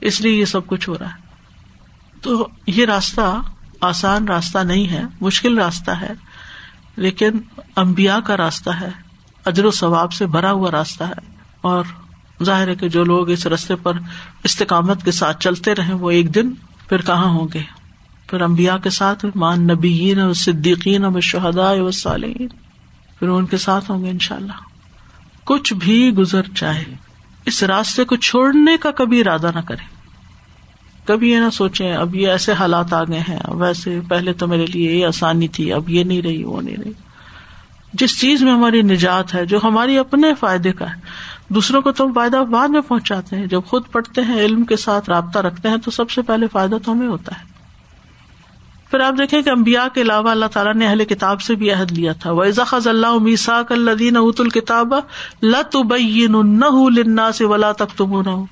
اس 0.01 0.22
لیے 0.22 0.39
یہ 0.39 0.46
سب 0.46 0.67
کچھ 0.67 0.89
ہو 0.89 0.98
رہا 1.00 1.10
ہے۔ 1.10 1.22
تو 2.22 2.48
یہ 2.67 2.86
راستہ 2.86 3.41
آسان 3.82 4.27
راستہ 4.27 4.60
نہیں 4.60 4.89
ہے، 4.89 5.03
مشکل 5.22 5.58
راستہ 5.58 5.91
ہے، 5.91 6.12
لیکن 6.96 7.32
امبیا 7.75 8.20
کا 8.20 8.38
راستہ 8.38 8.70
ہے۔ 8.70 9.05
اجر 9.46 9.66
و 9.66 9.72
ثواب 9.72 10.14
سے 10.14 10.25
بھرا 10.25 10.52
ہوا 10.52 10.72
راستہ 10.72 11.04
ہے۔ 11.04 11.36
اور 11.62 11.84
ظاہر 12.44 12.68
ہے 12.68 12.75
کہ 12.75 12.90
جو 12.90 13.04
لوگ 13.04 13.30
اس 13.30 13.48
رستے 13.48 13.75
پر 13.75 13.94
استقامت 14.44 15.04
کے 15.04 15.12
ساتھ 15.12 15.40
چلتے 15.40 15.75
رہے 15.75 15.94
وہ 15.94 16.12
ایک 16.12 16.36
دن 16.36 16.50
پھر 16.90 17.02
کہاں 17.02 17.30
ہوں 17.30 17.48
گے؟ 17.54 17.62
پھر 18.28 18.42
امبیا 18.42 18.78
کے 18.78 18.90
ساتھ 18.90 19.25
مان 19.36 19.68
نبی 19.68 20.14
صدیقین 20.36 21.06
و 21.06 21.20
شہدا 21.20 21.72
و 21.72 21.92
صالحین۔ 21.92 22.48
پھر 23.20 23.28
ان 23.28 23.46
کے 23.46 23.58
ساتھ 23.58 23.92
ہوں 23.92 24.04
گے 24.04 24.10
ان 24.10 24.20
شاء 24.20 24.36
اللہ 24.36 24.54
کچھ 25.44 25.74
بھی 25.74 26.12
گزر 26.12 26.42
جائے، 26.56 26.84
اس 27.46 27.64
راستے 27.64 28.06
کو 28.06 28.16
چھوڑنے 28.16 28.78
کا 28.78 28.92
کبھی 28.92 29.20
ارادہ 29.20 29.52
نہ 29.56 29.60
کرے 29.60 29.96
کبھی 31.06 31.32
یہ 31.32 31.38
نہ 31.38 31.50
سوچے 31.50 31.94
اب 31.94 32.16
یہ 32.16 32.28
ایسے 32.28 32.54
حالات 32.54 32.94
آ 32.94 33.04
گئے 33.04 33.20
ہیں 33.20 33.40
ویسے 33.48 34.00
پہلے 34.10 34.34
تو 34.34 34.48
میرے 34.48 34.66
لیے 34.66 34.96
یہ 34.96 35.06
آسانی 35.06 35.48
تھی، 35.48 35.74
اب 35.74 35.90
یہ 35.90 36.04
نہیں 36.04 36.22
رہی، 36.22 36.44
وہ 36.44 36.62
نہیں 36.62 36.78
رہی۔ 36.78 36.92
جس 38.00 38.22
چیز 38.22 38.44
میں 38.44 38.52
ہماری 38.52 38.82
نجات 38.82 39.36
ہے، 39.36 39.46
جو 39.46 39.60
ہماری 39.64 39.98
اپنے 39.98 40.34
فائدے 40.34 40.72
کا 40.72 40.90
ہے، 40.90 40.96
دوسروں 41.50 41.82
کو 41.82 41.92
تم 41.92 42.14
فائدہ 42.14 42.38
بعد 42.38 42.68
میں 42.68 42.82
پہنچاتے 42.82 43.36
ہیں۔ 43.36 43.46
جب 43.46 43.62
خود 43.68 43.84
پڑھتے 43.92 44.22
ہیں، 44.22 44.40
علم 44.40 44.64
کے 44.64 44.75
ساتھ 44.75 45.10
رابطہ 45.10 45.40
رکھتے 45.40 45.70
ہیں، 45.70 45.78
تو 45.78 45.92
سب 45.92 46.10
سے 46.10 46.22
پہلے 46.22 46.48
فائدہ 46.52 46.75
تو 46.86 46.92
ہمیں 46.92 47.08
ہوتا 47.08 47.32
ہے۔ 47.40 47.56
پھر 48.92 49.00
آپ 49.00 49.14
دیکھیں 49.18 49.42
کہ 49.42 49.50
امبیا 49.50 49.88
کے 49.94 50.02
علاوہ 50.02 50.30
اللہ 50.30 50.46
تعالیٰ 50.46 50.74
نے 50.74 50.88
اہل 50.88 51.06
کتاب 51.06 51.42
سے 51.42 51.56
بھی 51.56 51.72
عہد 51.72 51.92
لیا 51.92 52.14
تھا۔ 52.14 52.32
ویزا 52.32 52.64
خز 52.64 52.88
اللہ 52.88 53.18
میساک 53.18 53.72
الدین 53.72 54.18
ات 54.18 54.42
الکتاب 54.42 54.94
لت 55.44 55.78
لنا 56.98 57.32
سے 57.32 57.46
ولا 57.46 57.72
تک 57.72 57.98
تم 57.98 58.22
نہ 58.22 58.44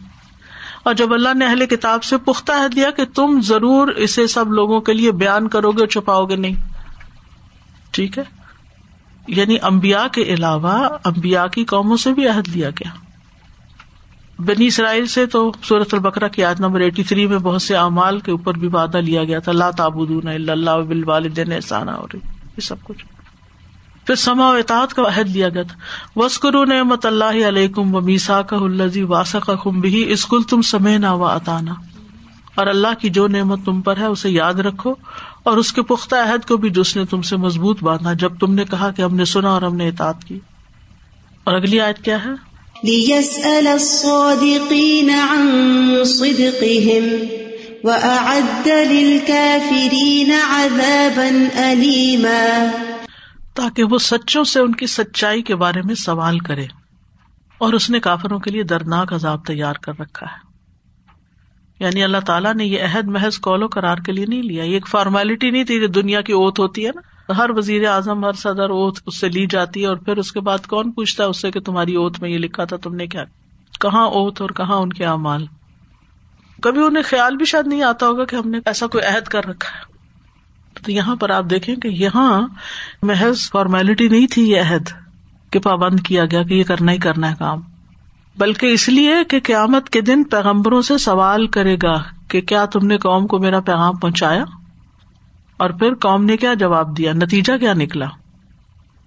اور 0.84 0.94
جب 0.94 1.14
اللہ 1.14 1.34
نے 1.34 1.46
اہل 1.46 1.66
کتاب 1.66 2.04
سے 2.04 2.18
پختہ 2.18 2.52
عہد 2.52 2.76
دیا 2.76 2.90
کہ 2.90 3.06
تم 3.06 3.42
ضرور 3.42 3.88
اسے 3.88 4.28
سب 4.28 4.54
لوگوں 4.54 4.82
کے 4.82 4.94
لیے 4.94 5.12
بیان 5.12 5.48
کرو 5.48 5.72
گے 5.72 5.80
اور 5.80 5.88
چھپاؤ 5.88 6.26
گے 6.26 6.36
نہیں۔ 6.36 6.56
ٹھیک 7.92 8.18
ہے؟ 8.18 8.43
یعنی 9.28 9.56
امبیا 9.62 10.08
کے 10.12 10.22
علاوہ 10.22 10.90
امبیا 11.04 11.48
کی 11.48 11.66
قوموں 11.66 11.98
سے 11.98 12.14
بھی 12.14 12.28
عہد 12.28 12.48
لیا 12.48 12.70
گیا۔ 12.70 12.90
بنی 14.40 14.66
اسرائیل 14.66 15.06
سے 15.06 15.26
تو 15.26 15.52
سورت 15.64 15.94
البکرا 15.94 16.28
کی 16.28 16.44
آج 16.44 16.62
نمبر 16.62 16.80
ایٹی 16.80 17.04
تھری 17.04 17.28
میں 17.28 17.38
بہت 17.38 17.62
سے 17.62 17.76
اعمال 17.76 18.20
کے 18.20 18.32
اوپر 18.32 18.54
بھی 18.54 18.68
وعدہ 18.68 18.98
لیا 18.98 19.24
گیا 19.24 19.40
تھا 19.40 19.52
اللہ 19.52 19.72
تابود 19.78 20.26
اللہ 20.26 20.72
بل 20.88 21.04
والدین 21.06 21.52
احسانہ 21.52 21.92
اور 21.92 22.10
یہ 22.14 22.62
سب 22.62 22.76
کچھ۔ 22.84 23.06
پھر 24.06 24.16
سما 24.16 24.50
و 24.50 24.56
اطاعت 24.56 24.94
کا 24.94 25.02
عہد 25.02 25.30
لیا 25.30 25.50
گیا 25.50 25.64
تھا۔ 25.64 25.76
وسکر 26.16 26.66
نعمت 26.66 27.06
اللہ 27.06 27.48
علیکم 27.48 27.96
و 27.96 28.02
میسا 28.02 28.42
کا 28.42 28.56
الزی 28.56 29.04
واسا 29.04 29.40
کا 29.40 29.56
خمبی 29.56 30.06
اسکول 30.08 30.44
تم 30.44 30.62
سمے 30.62 30.98
نہ 30.98 31.08
و 31.08 31.26
اطانا 31.26 31.74
اور 32.56 32.68
اللہ 32.68 32.88
کی 33.02 33.10
جو 33.10 33.28
نعمت 33.28 33.60
تم 33.66 33.82
پر 33.82 33.98
ہے، 33.98 34.06
اسے 34.06 34.30
یاد 34.30 34.54
رکھو۔ 34.54 34.94
اور 35.44 35.58
اس 35.58 35.74
کے 35.74 35.82
پختہ 35.82 36.16
عہد 36.16 36.48
کو 36.48 36.58
بھی 36.58 36.70
جس 36.70 36.98
نے 36.98 37.06
تم 37.06 37.22
سے 37.22 37.38
مضبوط 37.38 37.84
باندھا 37.84 38.14
جب 38.14 38.38
تم 38.40 38.54
نے 38.54 38.66
کہا 38.66 38.92
کہ 38.92 39.02
ہم 39.02 39.16
نے 39.16 39.26
سنا 39.26 39.50
اور 39.50 39.62
ہم 39.62 39.76
نے 39.76 39.88
اطاعت 39.88 40.24
کی۔ 40.24 40.40
اور 41.44 41.54
اگلی 41.54 41.80
آیت 41.80 41.98
کیا 41.98 42.26
ہے؟ 42.26 42.54
ليسأل 42.84 43.68
الصادقين 43.68 45.10
عن 45.10 45.48
صدقهم 46.06 47.04
وأعد 47.84 48.68
للكافرين 48.68 50.32
عذابا 50.32 51.74
أليما۔ 51.74 52.66
تاکہ 53.54 53.84
وہ 53.84 53.98
سچوں 53.98 54.44
سے 54.44 54.60
ان 54.60 54.76
کی 54.76 54.88
سچائی 54.88 55.42
کے 55.42 55.56
بارے 55.56 55.82
میں 55.82 55.96
سوال 55.96 56.40
کرے 56.40 56.66
اور 57.58 57.74
اس 57.74 57.90
نے 57.90 58.00
کافروں 58.00 58.40
کے 58.40 58.52
لیے 58.52 58.64
دردناک 58.64 59.14
عذاب 59.14 59.46
تیار 59.46 59.74
کر 59.74 60.00
رکھا 60.00 60.26
ہے۔ 60.26 60.43
یعنی 61.84 62.04
اللہ 62.04 62.18
تعالیٰ 62.26 62.56
نے 62.56 62.66
یہ 62.66 62.84
عہد 62.84 63.08
محض 63.08 63.40
کولو 63.40 63.68
کرار 63.68 63.98
کے 63.98 64.12
لیے 64.12 64.26
نہیں 64.26 64.42
لیا، 64.42 64.64
یہ 64.64 64.74
ایک 64.74 64.88
فارمیلٹی 64.88 65.52
نہیں 65.52 65.64
تھی 65.64 65.80
جو 65.80 65.88
دنیا 65.88 66.22
کی 66.22 66.34
اوت 66.34 66.60
ہوتی 66.60 66.86
ہے 66.86 66.92
نا۔ 66.96 67.34
ہر 67.38 67.50
وزیر 67.50 67.88
اعظم، 67.88 68.26
ہر 68.26 68.34
صدر 68.34 68.70
اوت 68.70 69.00
اس 69.06 69.20
سے 69.20 69.30
لی 69.30 69.46
جاتی 69.46 69.82
ہے 69.82 69.88
اور 69.88 69.96
پھر 69.96 70.18
اس 70.18 70.32
کے 70.32 70.40
بعد 70.40 70.58
کون 70.58 70.92
پوچھتا 70.92 71.24
ہے 71.24 71.30
اس 71.30 71.42
سے 71.42 71.52
کہ 71.52 71.60
تمہاری 71.60 71.96
اوت 71.96 72.22
میں 72.22 72.30
یہ 72.30 72.38
لکھا 72.38 72.64
تھا، 72.64 72.78
تم 72.78 72.96
نے 72.96 73.08
کیا؟ 73.08 73.24
کہاں 73.80 74.06
اوت 74.06 74.42
اور 74.42 74.50
کہاں 74.50 74.78
ان 74.78 74.94
کے 74.94 75.06
اعمال؟ 75.06 75.46
کبھی 76.62 76.82
انہیں 76.84 77.04
خیال 77.04 77.36
بھی 77.36 77.46
شاید 77.46 77.68
نہیں 77.68 77.84
آتا 77.84 78.08
ہوگا 78.08 78.26
کہ 78.26 78.36
ہم 78.36 78.50
نے 78.50 78.60
ایسا 78.66 78.88
کوئی 78.88 79.16
عہد 79.16 79.24
کر 79.24 79.46
رکھا 79.46 79.70
ہے۔ 79.70 79.94
تو 80.84 80.92
یہاں 80.92 81.16
پر 81.16 81.30
آپ 81.30 81.44
دیکھیں 81.50 81.76
کہ 81.76 81.88
یہاں 81.88 82.48
محض 83.02 83.50
فارمیلٹی 83.50 84.08
نہیں 84.08 84.28
تھی 84.28 84.52
یہ 84.52 84.62
عہد 84.62 84.90
کہ 85.52 85.60
پابند 85.60 86.00
کیا 86.00 86.26
گیا 86.26 86.44
کہ 86.44 86.54
یہ 86.54 86.64
کرنا 86.64 86.92
ہی 86.92 86.98
کرنا 86.98 87.30
ہے 87.30 87.36
کام۔ 87.40 87.62
بلکہ 88.38 88.66
اس 88.66 88.90
لیے 88.90 89.24
کہ 89.30 89.40
قیامت 89.44 89.90
کے 89.90 90.02
دن 90.02 90.24
پیغمبروں 90.24 90.82
سے 90.82 90.98
سوال 90.98 91.48
کرے 91.48 91.78
گا 91.84 92.04
کہ 92.28 92.42
کیا 92.42 92.66
تم 92.66 92.88
نے 92.88 92.98
قوم 92.98 93.28
کو 93.28 93.40
میرا 93.40 93.60
پیغام 93.60 93.98
پہنچایا؟ 93.98 94.46
اور 95.58 95.70
پھر 95.70 95.94
قوم 95.94 96.26
نے 96.26 96.38
کیا 96.38 96.54
جواب 96.54 96.98
دیا؟ 96.98 97.14
نتیجہ 97.14 97.58
کیا 97.58 97.74
نکلا؟ 97.74 98.06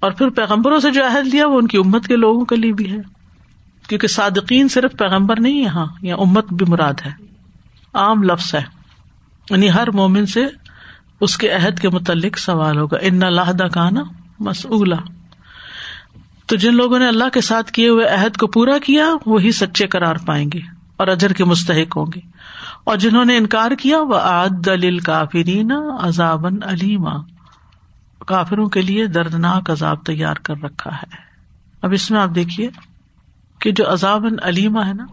اور 0.01 0.11
پھر 0.11 0.29
پیغمبروں 0.29 0.81
سے 0.81 0.91
جو 0.91 1.07
عہد 1.07 1.27
لیا 1.27 1.47
وہ 1.47 1.59
ان 1.59 1.67
کی 1.67 1.79
امت 1.79 2.07
کے 2.07 2.17
لوگوں 2.17 2.45
کے 2.45 2.57
لیے 2.57 2.73
بھی 2.73 2.93
ہے۔ 2.93 2.99
کیونکہ 3.89 4.07
صادقین 4.07 4.69
صرف 4.69 4.93
پیغمبر 4.99 5.41
نہیں 5.41 5.63
یہاں 5.63 5.87
یا 6.03 6.17
امت 6.17 6.53
بھی 6.53 6.67
مراد 6.69 6.95
ہے۔ 7.07 7.13
عام 7.95 8.23
لفظ 8.23 8.55
ہے۔ 8.55 8.63
یعنی 9.51 9.71
ہر 9.71 9.91
مومن 9.91 10.27
سے 10.27 10.47
اس 11.21 11.39
کے 11.39 11.51
عہد 11.51 11.79
کے 11.79 11.89
متعلق 11.89 12.39
سوال 12.39 12.79
ہوگا۔ 12.79 12.97
ان 13.01 13.23
اللہ 13.23 13.67
کا 13.73 13.91
نا 13.91 14.03
مسلا 14.41 15.16
تو 16.47 16.57
جن 16.57 16.75
لوگوں 16.75 16.99
نے 16.99 17.09
اللہ 17.09 17.29
کے 17.33 17.41
ساتھ 17.41 17.73
کیے 17.73 17.89
ہوئے 17.89 18.07
عہد 18.07 18.37
کو 18.37 18.47
پورا 18.47 18.79
کیا، 18.79 19.09
وہی 19.27 19.53
سچے 19.53 19.87
قرار 19.87 20.17
پائیں 20.27 20.51
گے 20.55 20.61
اور 20.97 21.09
اجر 21.09 21.33
کے 21.33 21.45
مستحق 21.45 21.97
ہوں 21.97 22.07
گے۔ 22.15 22.21
اور 22.85 22.97
جنہوں 22.97 23.25
نے 23.25 23.37
انکار 23.37 23.71
کیا 23.71 24.01
وہ 24.01 24.19
آد 24.23 24.49
دلیل 24.49 24.99
کافرین 24.99 25.73
عذابن 26.01 26.55
علیما 26.63 27.13
کافروں 28.27 28.69
کے 28.69 28.81
لیے 28.83 29.07
دردناک 29.07 29.71
عذاب 29.71 30.07
تیار 30.07 30.35
کر 30.35 30.55
رکھا 30.63 30.97
ہے۔ 30.97 31.17
اب 31.83 31.93
اس 31.93 32.11
میں 32.11 32.21
آپ 32.21 32.29
دیکھیے 32.35 32.69
کہ 33.61 33.73
جو 33.73 33.93
عذاب 33.93 34.27
علیما 34.43 34.87
ہے 34.87 34.93
نا 34.93 35.07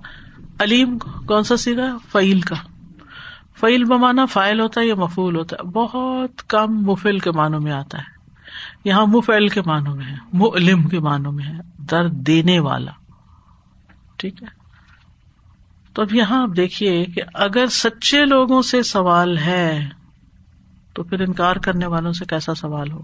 علیم 0.60 0.98
کون 1.00 1.44
سا 1.44 1.58
سیگا؟ 1.58 1.98
فعیل 2.12 2.42
کا۔ 2.42 2.56
فعیل 3.60 3.84
بمانا 3.84 4.26
فائل 4.26 4.60
ہوتا 4.60 4.82
ہے 4.82 4.86
یا 4.86 4.96
مفول 4.96 5.36
ہوتا 5.36 5.56
ہے؟ 5.56 5.68
بہت 5.68 6.50
کم 6.50 6.82
مفل 6.82 7.20
کے 7.20 7.32
معنوں 7.32 7.60
میں 7.60 7.72
آتا 7.72 7.98
ہے۔ 7.98 8.13
یہاں 8.84 9.06
مفعل 9.06 9.48
کے 9.48 9.62
معنوں 9.66 9.96
میں 9.96 10.06
ہے 10.06 10.16
ملم 10.34 10.84
کے 10.84 11.00
معنوں 11.00 11.32
میں 11.32 11.46
ہے 11.46 11.54
درد 11.78 12.14
دینے 12.14 12.60
والا۔ 12.60 12.92
ٹھیک 14.18 14.44
ہے؟ 14.44 14.48
تو 15.94 16.02
اب 16.02 16.14
یہاں 16.14 16.42
آپ 16.42 16.50
دیکھیے 16.58 17.06
کہ 17.06 17.22
اگر 17.34 17.68
سچے 17.68 18.26
لوگوں 18.26 18.62
سے 18.62 18.84
سوال 18.84 19.38
ہے، 19.38 19.90
تو 20.94 21.04
پھر 21.04 21.22
انکار 21.22 21.56
کرنے 21.56 21.86
والوں 21.86 22.14
سے 22.14 22.26
کیسا 22.26 22.56
سوال 22.56 22.92
ہو؟ 22.92 23.02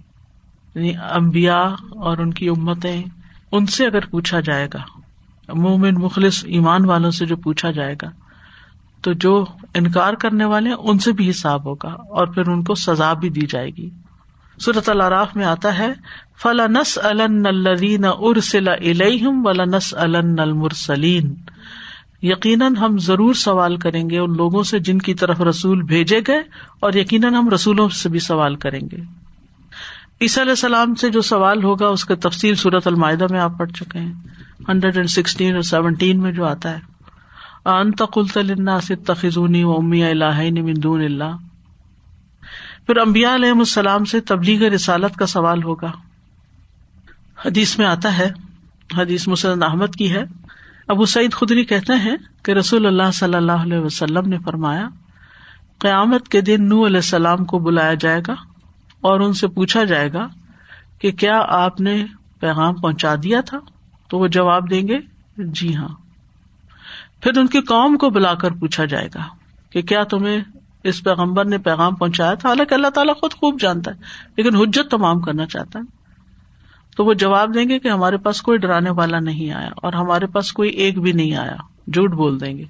یعنی 0.76 0.94
امبیا 0.98 1.60
اور 1.92 2.18
ان 2.18 2.34
کی 2.34 2.50
امتیں، 2.50 3.04
ان 3.52 3.66
سے 3.66 3.86
اگر 3.86 4.06
پوچھا 4.06 4.40
جائے 4.40 4.68
گا، 4.74 4.82
مومن 5.54 5.94
مخلص 5.94 6.46
ایمان 6.46 6.86
والوں 6.86 7.12
سے 7.12 7.26
جو 7.26 7.36
پوچھا 7.36 7.72
جائے 7.72 7.96
گا، 8.02 8.10
تو 9.02 9.14
جو 9.14 9.46
انکار 9.74 10.14
کرنے 10.14 10.46
والے 10.46 10.70
ان 10.80 11.00
سے 11.00 11.12
بھی 11.12 11.30
حساب 11.30 11.66
ہوگا 11.66 11.90
اور 11.90 12.28
پھر 12.28 12.48
ان 12.48 12.64
کو 12.64 12.76
سزا 12.76 13.14
بھی 13.14 13.30
دی 13.30 13.42
جائے 13.42 13.70
گی۔ 13.70 13.90
صورت 14.60 14.90
الراف 14.90 15.36
میں 15.36 15.46
آتا 15.46 15.78
ہے 15.78 15.94
فلا 16.42 16.68
نس 16.68 17.00
الدین 17.04 18.06
ارسلا 18.06 18.72
الم 18.72 19.46
ولا 19.46 19.64
نس 19.66 19.94
المرسلین 19.94 21.36
یقیناً 22.22 22.76
ہم 22.76 22.98
ضرور 22.98 23.34
سوال 23.34 23.78
کریں 23.78 24.10
گے 24.10 24.20
ان 24.20 24.36
لوگوں 24.38 24.64
سے 24.64 24.80
جن 24.80 24.98
کی 24.98 25.14
طرف 25.14 25.42
رسول 25.42 25.82
بھیجے 25.82 26.20
گئے 26.28 26.42
اور 26.80 26.94
یقیناً 26.94 27.34
ہم 27.34 27.50
رسولوں 27.50 27.90
سے 27.90 28.10
بھی 28.10 28.20
سوال 28.20 28.56
کریں 28.56 28.80
گے۔ 28.92 28.98
عیسی 30.22 30.42
علیہ 30.42 30.52
السلام 30.52 30.96
سے 30.96 31.10
جو 31.10 31.22
سوال 31.22 31.64
ہوگا، 31.64 31.88
اس 31.88 32.06
کا 32.06 32.16
تفصیل 32.16 32.56
صورت 32.56 32.88
المائدہ 32.88 33.26
میں 33.30 33.40
آپ 33.40 33.52
پڑھ 33.58 33.72
چکے 33.72 34.00
ہیں۔ 34.00 34.14
ہنڈریڈ 34.70 34.96
اینڈ 34.96 35.10
سکسٹین 35.10 35.54
اور 35.54 35.62
سیونٹین 35.62 36.20
میں 36.20 36.32
جو 36.32 36.46
آتا 36.46 36.76
ہے 36.76 36.90
تخذونی 38.96 39.64
و 39.64 39.72
امی 39.72 40.04
اللہ 40.04 40.42
مندون 40.42 41.02
اللہ 41.02 41.49
پھر 42.90 42.98
امبیا 42.98 43.36
علیہ 43.36 43.52
السلام 43.52 44.06
سے 44.06 44.22
تبلیغ 44.22 44.72
رسالت 44.74 45.16
کا 45.16 45.26
سوال 45.26 45.64
ہوگا۔ 45.64 45.92
حدیث 47.46 47.78
میں 47.78 47.86
آتا 47.86 48.18
ہے، 48.18 48.30
حدیث 48.98 49.28
مسلم 49.28 49.64
احمد 49.64 49.96
کی 49.98 50.12
ہے۔ 50.12 50.24
ابو 50.88 51.06
سعید 51.06 51.34
خدری 51.34 51.66
کہتے 51.66 51.94
ہیں 51.94 52.16
کہ 52.44 52.52
رسول 52.52 52.86
اللہ 52.86 53.12
صلی 53.14 53.36
اللہ 53.36 53.52
علیہ 53.52 53.78
وسلم 53.78 54.30
نے 54.30 54.38
فرمایا، 54.46 54.88
قیامت 55.80 56.28
کے 56.28 56.42
دن 56.42 56.70
نو 56.70 56.86
علیہ 56.86 56.96
السلام 56.96 57.46
کو 57.46 57.60
بلایا 57.60 57.94
جائے 57.94 58.22
گا 58.28 58.34
اور 59.02 59.20
ان 59.20 59.34
سے 59.34 59.48
پوچھا 59.48 59.84
جائے 59.84 60.14
گا 60.14 60.28
کہ 61.00 61.12
کیا 61.12 61.40
آپ 61.50 61.82
نے 61.82 62.06
پیغام 62.40 62.76
پہنچا 62.76 63.16
دیا 63.24 63.42
تھا؟ 63.42 63.60
تو 64.08 64.20
وہ 64.20 64.28
جواب 64.28 64.70
دیں 64.70 64.88
گے 64.88 65.00
جی 65.38 65.76
ہاں۔ 65.76 65.96
پھر 67.22 67.38
ان 67.38 67.48
کی 67.48 67.62
قوم 67.62 67.98
کو 67.98 68.10
بلا 68.10 68.34
کر 68.34 68.52
پوچھا 68.52 68.86
جائے 68.86 69.08
گا 69.16 69.22
کہ 69.70 69.82
کیا 69.82 70.04
تمہیں 70.04 70.42
اس 70.84 71.04
پیغمبر 71.04 71.46
نے 71.46 71.58
پیغام 71.58 71.96
پہنچایا 71.96 72.34
تھا، 72.34 72.50
حالانکہ 72.50 72.74
اللہ 72.74 72.88
تعالیٰ 72.88 73.16
خود 73.16 73.34
خوب 73.34 73.60
جانتا 73.60 73.92
ہے، 73.92 73.96
لیکن 74.38 74.56
حجت 74.56 74.92
تمام 74.92 75.20
کرنا 75.20 75.46
چاہتا 75.46 75.80
ہے۔ 75.80 75.84
تو 76.98 77.06
وہ 77.06 77.14
جواب 77.14 77.54
دیں 77.54 77.70
گے 77.70 77.80
کہ 77.80 77.88
ہمارے 77.88 78.18
پاس 78.18 78.42
کوئی 78.42 78.58
ڈرانے 78.58 78.90
والا 78.90 79.20
نہیں 79.20 79.52
آیا 79.52 79.70
اور 79.76 79.94
ہمارے 79.94 80.26
پاس 80.26 80.54
کوئی 80.54 80.70
ایک 80.70 81.00
بھی 81.00 81.12
نہیں 81.12 81.36
آیا، 81.36 81.56
جھوٹ 81.94 82.12
بول 82.12 82.40
دیں 82.40 82.58
گے۔ 82.58 82.64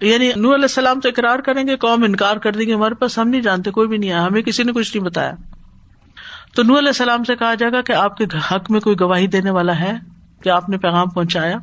یعنی 0.00 0.28
نور 0.36 0.54
علیہ 0.54 0.64
السلام 0.64 1.00
تو 1.00 1.08
اقرار 1.08 1.38
کریں 1.38 1.66
گے، 1.66 1.76
قوم 1.76 2.02
انکار 2.02 2.36
کر 2.36 2.52
دیں 2.52 2.66
گے، 2.66 2.74
ہمارے 2.74 2.94
پاس 2.94 3.18
ہم 3.18 3.28
نہیں 3.28 3.40
جانتے، 3.40 3.70
کوئی 3.70 3.88
بھی 3.88 3.96
نہیں 3.96 4.12
آیا، 4.12 4.26
ہمیں 4.26 4.42
کسی 4.42 4.62
نے 4.62 4.72
کچھ 4.72 4.96
نہیں 4.96 5.06
بتایا۔ 5.06 5.32
تو 6.54 6.62
نور 6.62 6.78
علیہ 6.78 6.88
السلام 6.88 7.24
سے 7.24 7.36
کہا 7.36 7.54
جائے 7.54 7.72
گا 7.72 7.80
کہ 7.80 7.92
آپ 7.92 8.16
کے 8.16 8.24
حق 8.50 8.70
میں 8.70 8.80
کوئی 8.80 8.96
گواہی 9.00 9.26
دینے 9.26 9.50
والا 9.50 9.80
ہے 9.80 9.92
کہ 10.42 10.48
آپ 10.48 10.68
نے 10.68 10.78
پیغام 10.78 11.08
پہنچایا؟ 11.08 11.58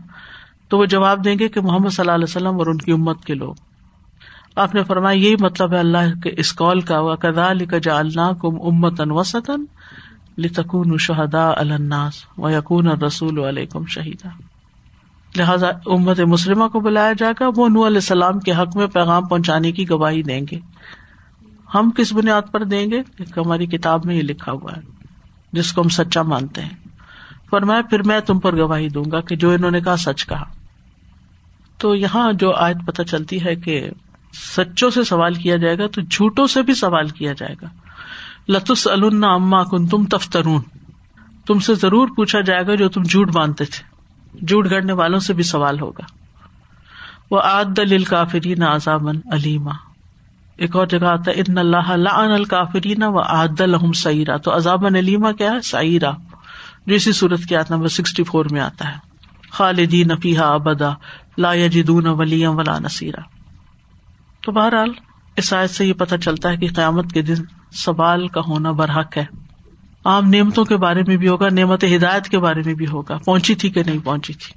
تو 0.69 0.77
وہ 0.77 0.85
جواب 0.85 1.25
دیں 1.25 1.39
گے 1.39 1.49
کہ 1.49 1.61
محمد 1.61 1.89
صلی 1.89 2.03
اللہ 2.03 2.11
علیہ 2.11 2.23
وسلم 2.23 2.59
اور 2.59 2.67
ان 2.67 2.77
کی 2.77 2.91
امت 2.91 3.25
کے 3.25 3.33
لوگ۔ 3.33 3.53
آپ 4.55 4.75
نے 4.75 4.83
فرمایا، 4.83 5.17
یہی 5.17 5.35
مطلب 5.39 5.73
ہے 5.73 5.79
اللہ 5.79 6.19
کے 6.23 6.31
اس 6.37 6.53
کال 6.53 6.81
کا 6.81 7.15
کدا 7.15 7.53
کا 7.69 7.77
جالنا 7.77 8.31
کم 8.31 8.61
امتن 8.61 9.11
وسطن 9.11 9.65
لتکون 10.37 10.97
شہدا 10.99 11.49
الناس 11.49 12.13
و 12.37 12.49
یقون 12.49 12.87
رسول 12.87 13.39
علیکم 13.39 13.85
شہیدا 13.85 14.29
لہٰذا 15.35 15.67
امت 15.67 16.19
مسلمہ 16.19 16.67
کو 16.67 16.79
بلایا 16.79 17.13
جائے 17.17 17.33
گا، 17.39 17.47
وہ 17.55 17.69
نو 17.69 17.87
علیہ 17.87 17.97
السلام 17.97 18.39
کے 18.39 18.51
حق 18.51 18.77
میں 18.77 18.87
پیغام 18.87 19.27
پہنچانے 19.27 19.71
کی 19.71 19.89
گواہی 19.89 20.23
دیں 20.23 20.41
گے۔ 20.51 20.59
ہم 21.75 21.91
کس 21.91 22.13
بنیاد 22.13 22.41
پر 22.51 22.63
دیں 22.63 22.91
گے؟ 22.91 23.23
ہماری 23.37 23.65
کتاب 23.65 24.05
میں 24.05 24.15
یہ 24.15 24.21
لکھا 24.21 24.51
ہوا 24.51 24.71
ہے، 24.75 24.81
جس 25.53 25.73
کو 25.73 25.81
ہم 25.81 25.89
سچا 25.89 26.21
مانتے 26.21 26.61
ہیں۔ 26.61 26.87
فرمایا، 27.49 27.81
پھر 27.81 28.03
میں 28.03 28.19
تم 28.19 28.39
پر 28.39 28.57
گواہی 28.57 28.89
دوں 28.89 29.05
گا 29.11 29.21
کہ 29.21 29.35
جو 29.35 29.49
انہوں 29.49 29.71
نے 29.71 29.81
کہا 29.81 29.95
سچ 29.97 30.27
کہا۔ 30.27 30.43
تو 31.77 31.95
یہاں 31.95 32.33
جو 32.33 32.53
آیت 32.53 32.77
پتہ 32.85 33.01
چلتی 33.01 33.45
ہے 33.45 33.55
کہ 33.55 33.89
سچوں 34.35 34.89
سے 34.89 35.03
سوال 35.03 35.33
کیا 35.33 35.55
جائے 35.55 35.77
گا 35.77 35.87
تو 35.87 36.01
جھوٹوں 36.01 36.47
سے 36.47 36.61
بھی 36.61 36.73
سوال 36.73 37.09
کیا 37.09 37.33
جائے 37.33 37.55
گا۔ 37.61 37.67
لتس 38.49 38.87
اما 38.87 39.63
کن 39.63 39.87
تم 39.87 40.05
تفترون۔ 40.05 40.61
تم 41.47 41.59
سے 41.59 41.75
ضرور 41.75 42.07
پوچھا 42.15 42.41
جائے 42.41 42.67
گا 42.67 42.75
جو 42.75 42.89
تم 42.89 43.03
جھوٹ 43.03 43.31
باندھتے 43.31 43.65
تھے۔ 43.65 43.95
جھوٹ 44.45 44.71
گڑنے 44.71 44.93
والوں 44.93 45.19
سے 45.19 45.33
بھی 45.33 45.43
سوال 45.43 45.79
ہوگا۔ 45.79 46.05
وہ 47.31 47.41
آد 47.43 47.65
دل 47.77 48.03
کافرین 48.03 48.63
آزامن 48.63 49.19
علیما 49.31 49.71
ایک 50.57 50.75
اور 50.75 50.87
جگہ 50.87 51.05
آتا 51.05 51.31
ہے 51.31 51.41
ان 51.47 51.57
اللہ 51.57 51.91
لعن 51.95 52.31
الکافرین 52.31 53.03
و 53.03 53.19
آد 53.19 53.61
الحم 53.61 53.93
سعیرا 53.93 54.37
تو 54.37 54.55
عذابن 54.55 54.95
علیما 54.95 55.31
کیا 55.31 55.51
ہے؟ 55.51 55.61
سعیرا 55.61 56.11
جو 56.87 56.95
اسی 56.95 57.11
صورت 57.11 57.39
کی 57.49 57.55
آت 57.55 57.71
نمبر 57.71 57.87
سکسٹی 57.87 58.23
فور 58.23 58.45
میں 58.51 58.61
آتا 58.61 58.91
ہے۔ 58.91 58.97
خالدین 59.51 60.07
نفیحا 60.07 60.53
ابدا، 60.53 60.89
لا 61.37 61.53
یجدون 61.53 62.07
ولیا 62.07 62.49
ولا 62.49 62.79
نصیرا۔ 62.79 63.34
تو 64.45 64.51
بہرحال 64.51 64.89
اس 65.37 65.53
آیت 65.53 65.69
سے 65.69 65.85
یہ 65.85 65.93
پتہ 65.93 66.15
چلتا 66.15 66.49
ہے 66.49 66.57
کہ 66.57 66.67
قیامت 66.75 67.11
کے 67.13 67.21
دن 67.21 67.33
سوال 67.71 68.27
کا 68.27 68.41
ہونا 68.47 68.71
برحق 68.71 69.17
ہے۔ 69.17 69.25
عام 70.05 70.29
نعمتوں 70.29 70.65
کے 70.65 70.77
بارے 70.77 71.03
میں 71.07 71.17
بھی 71.17 71.27
ہوگا، 71.27 71.49
نعمت 71.49 71.83
ہدایت 71.83 72.23
کے 72.29 72.39
بارے 72.39 72.61
میں 72.65 72.73
بھی 72.73 72.87
ہوگا۔ 72.87 73.17
پہنچی 73.17 73.55
تھی 73.55 73.69
کہ 73.69 73.83
نہیں 73.83 73.97
پہنچی 74.03 74.33
تھی؟ 74.33 74.53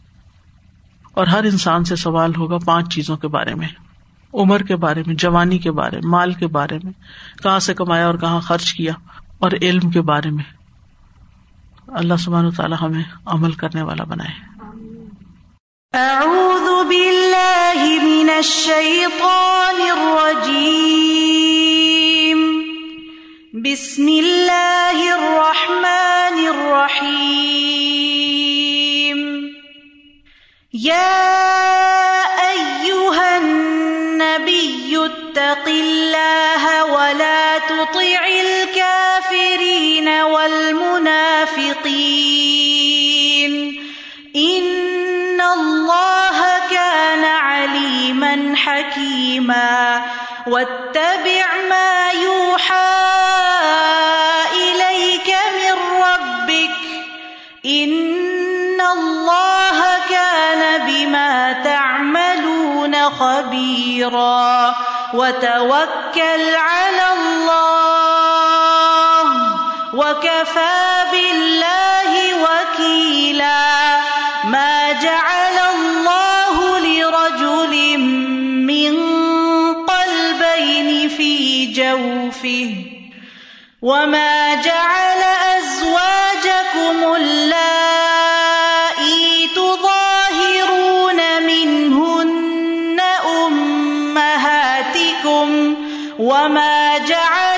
اور 1.15 1.27
ہر 1.27 1.45
انسان 1.45 1.85
سے 1.85 1.97
سوال 1.97 2.33
ہوگا 2.37 2.59
پانچ 2.59 2.95
چیزوں 2.95 3.17
کے 3.17 3.29
بارے 3.29 3.55
میں۔ 3.55 3.69
عمر 4.35 4.63
کے 4.63 4.77
بارے 4.77 5.03
میں، 5.07 5.15
جوانی 5.15 5.59
کے 5.59 5.71
بارے 5.71 5.97
میں، 5.97 6.11
مال 6.11 6.33
کے 6.33 6.47
بارے 6.47 6.79
میں، 6.83 6.93
کہاں 7.43 7.59
سے 7.59 7.75
کمایا 7.75 8.07
اور 8.07 8.15
کہاں 8.15 8.41
خرچ 8.41 8.73
کیا 8.73 8.93
اور 9.39 9.51
علم 9.63 9.91
کے 9.91 10.01
بارے 10.01 10.31
میں۔ 10.31 10.45
اللہ 11.87 12.15
سبحان 12.19 12.51
تعالیٰ 12.51 12.77
ہمیں 12.81 13.03
عمل 13.27 13.53
کرنے 13.53 13.83
والا 13.83 14.05
بنائے۔ 14.05 14.48
اعوذ 15.93 16.67
باللہ 16.87 17.85
من 18.03 18.31
الشیطان 18.31 19.79
الرجیم 19.83 20.83
بسم 23.63 24.09
اللہ 24.09 24.99
الرحمن 25.13 26.37
الرحیم 26.49 27.49
یا 30.75 31.07
ایوہا 32.43 33.29
النبی 33.37 34.95
اتق 34.97 35.69
اللہ 35.69 36.67
ولا 36.91 37.41
تطع 37.69 38.13
الكافرین 38.27 40.09
والمنافقین 40.31 40.88
حكيما 48.99 50.03
واتبع 50.47 51.47
ما 51.71 52.11
يوحى 52.11 52.99
إليك 54.53 55.29
من 55.29 56.03
ربك 56.03 56.77
إن 57.67 58.81
الله 58.81 59.83
كان 60.11 60.87
بما 60.87 61.53
تعملون 61.53 63.11
خبيرا 63.11 64.75
وتوكل 65.15 66.55
على 66.57 67.07
الله 67.19 67.63
وكفى 69.95 71.05
بالله 71.13 72.13
وكيلا 72.35 73.99
ما 74.45 74.93
جعل 74.93 75.38
جوفه 81.97 82.75
وما 83.83 84.55
جعل 84.55 85.23
أزواجكم 85.59 87.15
اللائي 87.17 87.49
تظاهرون 89.57 91.43
منهن 91.43 93.01
أمهاتكم 93.47 95.49
وما 96.19 96.99
جعل 96.99 97.58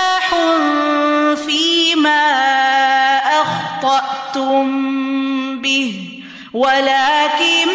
ولكن 6.61 7.67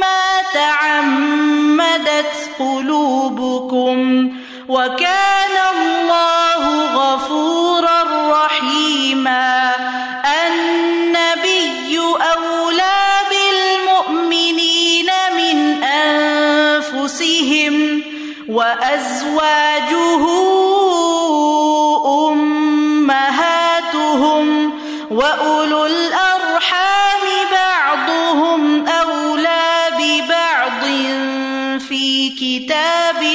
ما 0.00 0.24
تعمدت 0.54 2.32
قلوبكم 2.58 4.30
وكان 4.68 5.56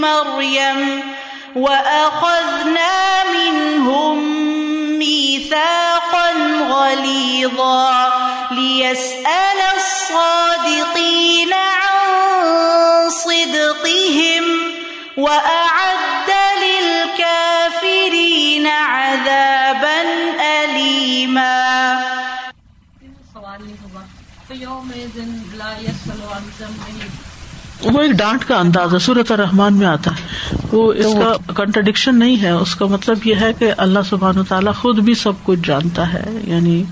مريم 0.03 1.03
وأخذنا 1.57 3.25
منهم 3.33 4.19
ميثاقا 4.99 6.33
غليظا 6.71 8.13
ليسأل 8.51 9.59
الصادقين 9.77 11.53
عن 11.53 13.11
صدقهم 13.11 14.45
وأعد 15.17 16.31
للكافرين 16.63 18.67
عذابا 18.67 20.01
أليما 20.65 22.03
سوال 23.35 23.61
لا 25.59 25.73
عن 26.35 26.43
ذنب 26.61 26.92
وہ 27.85 28.03
ایک 28.03 28.11
ڈانٹ 28.11 28.45
کا 28.45 28.57
انداز 28.57 28.95
ہے 28.95 28.99
صورت 28.99 29.33
الرحمان 29.33 29.75
میں 29.75 29.87
آتا 29.87 30.11
ہے۔ 30.11 30.57
وہ 30.73 30.93
اس 30.93 31.07
کا 31.15 31.53
کنٹرڈکشن 31.53 32.19
نہیں 32.19 32.43
ہے 32.43 32.51
اس 32.51 32.75
کا 32.75 32.87
مطلب 32.87 33.19
یہ 33.25 33.35
ہے 33.35 33.53
کہ 33.53 33.73
اللہ 33.77 33.99
سبحان 34.11 34.39
و 34.39 34.45
تعالیٰ 34.45 34.75
خود 34.75 34.99
بھی 34.99 35.15
سب 35.15 35.33
کچھ 35.45 35.61
جانتا 35.65 36.13
ہے۔ 36.13 36.41
یعنی 36.45 36.85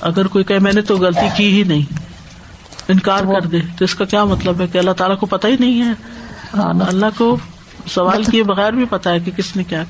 اگر 0.00 0.26
کوئی 0.26 0.44
کہ 0.44 0.58
میں 0.58 0.72
نے 0.72 0.80
تو 0.80 0.96
غلطی 0.96 1.28
کی 1.36 1.58
ہی 1.58 1.62
نہیں۔ 1.64 1.92
انکار 2.88 3.24
کر 3.24 3.46
دے۔ 3.46 3.60
تو 3.78 3.84
اس 3.84 3.94
کا 3.94 4.04
کیا 4.04 4.24
مطلب 4.24 4.60
ہے 4.60 4.66
کہ 4.66 4.78
اللہ 4.78 4.90
تعالیٰ 4.90 5.18
کو 5.18 5.26
پتا 5.26 5.48
ہی 5.48 5.56
نہیں 5.60 5.80
ہے؟ 5.80 5.92
ہاں، 6.54 6.72
اللہ 6.86 7.06
کو 7.16 7.36
سوال 7.86 8.20
مطلب 8.20 8.32
کیے 8.32 8.42
بغیر 8.42 8.72
بھی 8.72 8.84
پتا 8.84 9.10
ہے 9.10 9.20
کہ 9.20 9.30
کس 9.30 9.56
نے 9.56 9.64
کیا۔ 9.64 9.84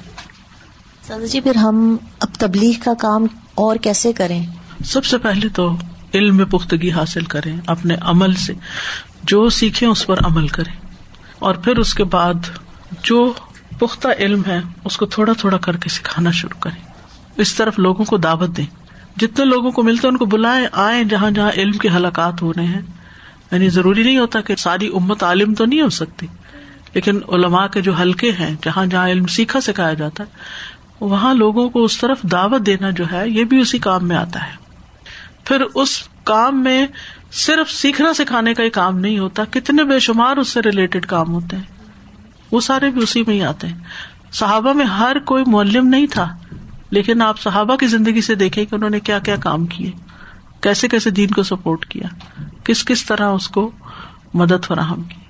جی 1.30 1.40
پھر 1.40 1.54
ہم 1.54 1.96
اب 2.20 2.28
تبلیغ 2.38 2.72
کا 2.84 2.94
کام 2.94 3.26
اور 3.54 3.76
کیسے 3.76 4.12
کریں؟ 4.12 4.46
سب 4.84 5.04
سے 5.04 5.18
پہلے 5.18 5.48
تو 5.48 5.76
علم 6.14 6.36
میں 6.36 6.44
پختگی 6.44 6.90
حاصل 6.90 7.24
کریں، 7.24 7.56
اپنے 7.66 7.96
عمل 8.00 8.34
سے، 8.34 8.52
جو 9.22 9.48
سیکھیں 9.48 9.88
اس 9.88 10.06
پر 10.06 10.18
عمل 10.24 10.48
کریں۔ 10.48 10.76
اور 11.38 11.54
پھر 11.54 11.78
اس 11.78 11.94
کے 11.94 12.04
بعد 12.04 12.34
جو 13.02 13.32
پختہ 13.78 14.08
علم 14.18 14.42
ہے، 14.46 14.60
اس 14.84 14.96
کو 14.96 15.06
تھوڑا 15.06 15.32
تھوڑا 15.32 15.58
کر 15.58 15.76
کے 15.76 15.88
سکھانا 15.88 16.30
شروع 16.30 16.60
کریں۔ 16.60 16.82
اس 17.36 17.54
طرف 17.54 17.78
لوگوں 17.78 18.04
کو 18.04 18.16
دعوت 18.16 18.56
دیں۔ 18.56 18.66
جتنے 19.16 19.44
لوگوں 19.44 19.70
کو 19.70 19.82
ملتے 19.82 20.08
ان 20.08 20.16
کو 20.16 20.24
بلائیں 20.26 20.66
آئے 20.72 21.04
جہاں 21.04 21.30
جہاں 21.30 21.50
علم 21.56 21.72
کے 21.72 21.88
حلقات 21.88 22.42
ہو 22.42 22.52
رہے 22.52 22.64
ہیں۔ 22.64 22.80
یعنی 23.52 23.68
ضروری 23.68 24.02
نہیں 24.02 24.18
ہوتا 24.18 24.40
کہ 24.40 24.56
ساری 24.56 24.86
امت 24.86 25.22
عالم 25.22 25.54
تو 25.54 25.64
نہیں 25.64 25.80
ہو 25.80 25.88
سکتی، 25.88 26.26
لیکن 26.94 27.20
علماء 27.28 27.66
کے 27.66 27.80
جو 27.80 27.92
حلقے 27.92 28.32
ہیں، 28.32 28.56
جہاں 28.64 28.86
جہاں 28.86 29.08
علم 29.08 29.26
سیکھا 29.26 29.60
سکھایا 29.60 29.94
جاتا 29.94 30.24
ہے، 30.24 30.28
وہاں 31.00 31.34
لوگوں 31.34 31.70
کو 31.70 31.84
اس 31.84 31.98
طرف 31.98 32.22
دعوت 32.22 32.66
دینا 32.66 32.90
جو 32.90 33.04
ہے، 33.12 33.28
یہ 33.28 33.44
بھی 33.44 33.60
اسی 33.60 33.78
کام 33.78 34.08
میں 34.08 34.16
آتا 34.16 34.46
ہے۔ 34.46 34.61
پھر 35.44 35.62
اس 35.74 36.02
کام 36.24 36.62
میں 36.62 36.86
صرف 37.32 37.70
سیکھنا 37.70 38.14
سکھانے 38.14 38.54
کا 38.54 38.62
ہی 38.62 38.70
کام 38.70 38.98
نہیں 38.98 39.18
ہوتا، 39.18 39.44
کتنے 39.50 39.84
بے 39.84 39.98
شمار 39.98 40.36
اس 40.36 40.48
سے 40.48 40.60
ریلیٹڈ 40.60 41.06
کام 41.06 41.34
ہوتے 41.34 41.56
ہیں۔ 41.56 41.64
وہ 42.52 42.60
سارے 42.60 42.90
بھی 42.90 43.02
اسی 43.02 43.24
میں 43.26 43.34
ہی 43.34 43.42
آتے 43.42 43.66
ہیں۔ 43.66 43.78
صحابہ 44.32 44.72
میں 44.72 44.84
ہر 44.84 45.18
کوئی 45.18 45.44
معلم 45.46 45.86
نہیں 45.86 46.06
تھا، 46.06 46.36
لیکن 46.90 47.22
آپ 47.22 47.40
صحابہ 47.40 47.76
کی 47.76 47.86
زندگی 47.86 48.20
سے 48.20 48.34
دیکھیں 48.34 48.64
کہ 48.64 48.74
انہوں 48.74 48.90
نے 48.90 49.00
کیا 49.00 49.18
کیا 49.18 49.36
کام 49.36 49.66
کیے، 49.66 49.90
کیسے 50.60 50.88
کیسے 50.88 51.10
دین 51.10 51.30
کو 51.30 51.42
سپورٹ 51.42 51.86
کیا، 51.86 52.42
کس 52.64 52.84
کس 52.84 53.04
طرح 53.04 53.26
اس 53.26 53.48
کو 53.48 53.70
مدد 54.34 54.64
فراہم 54.64 55.02
کی۔ 55.02 55.20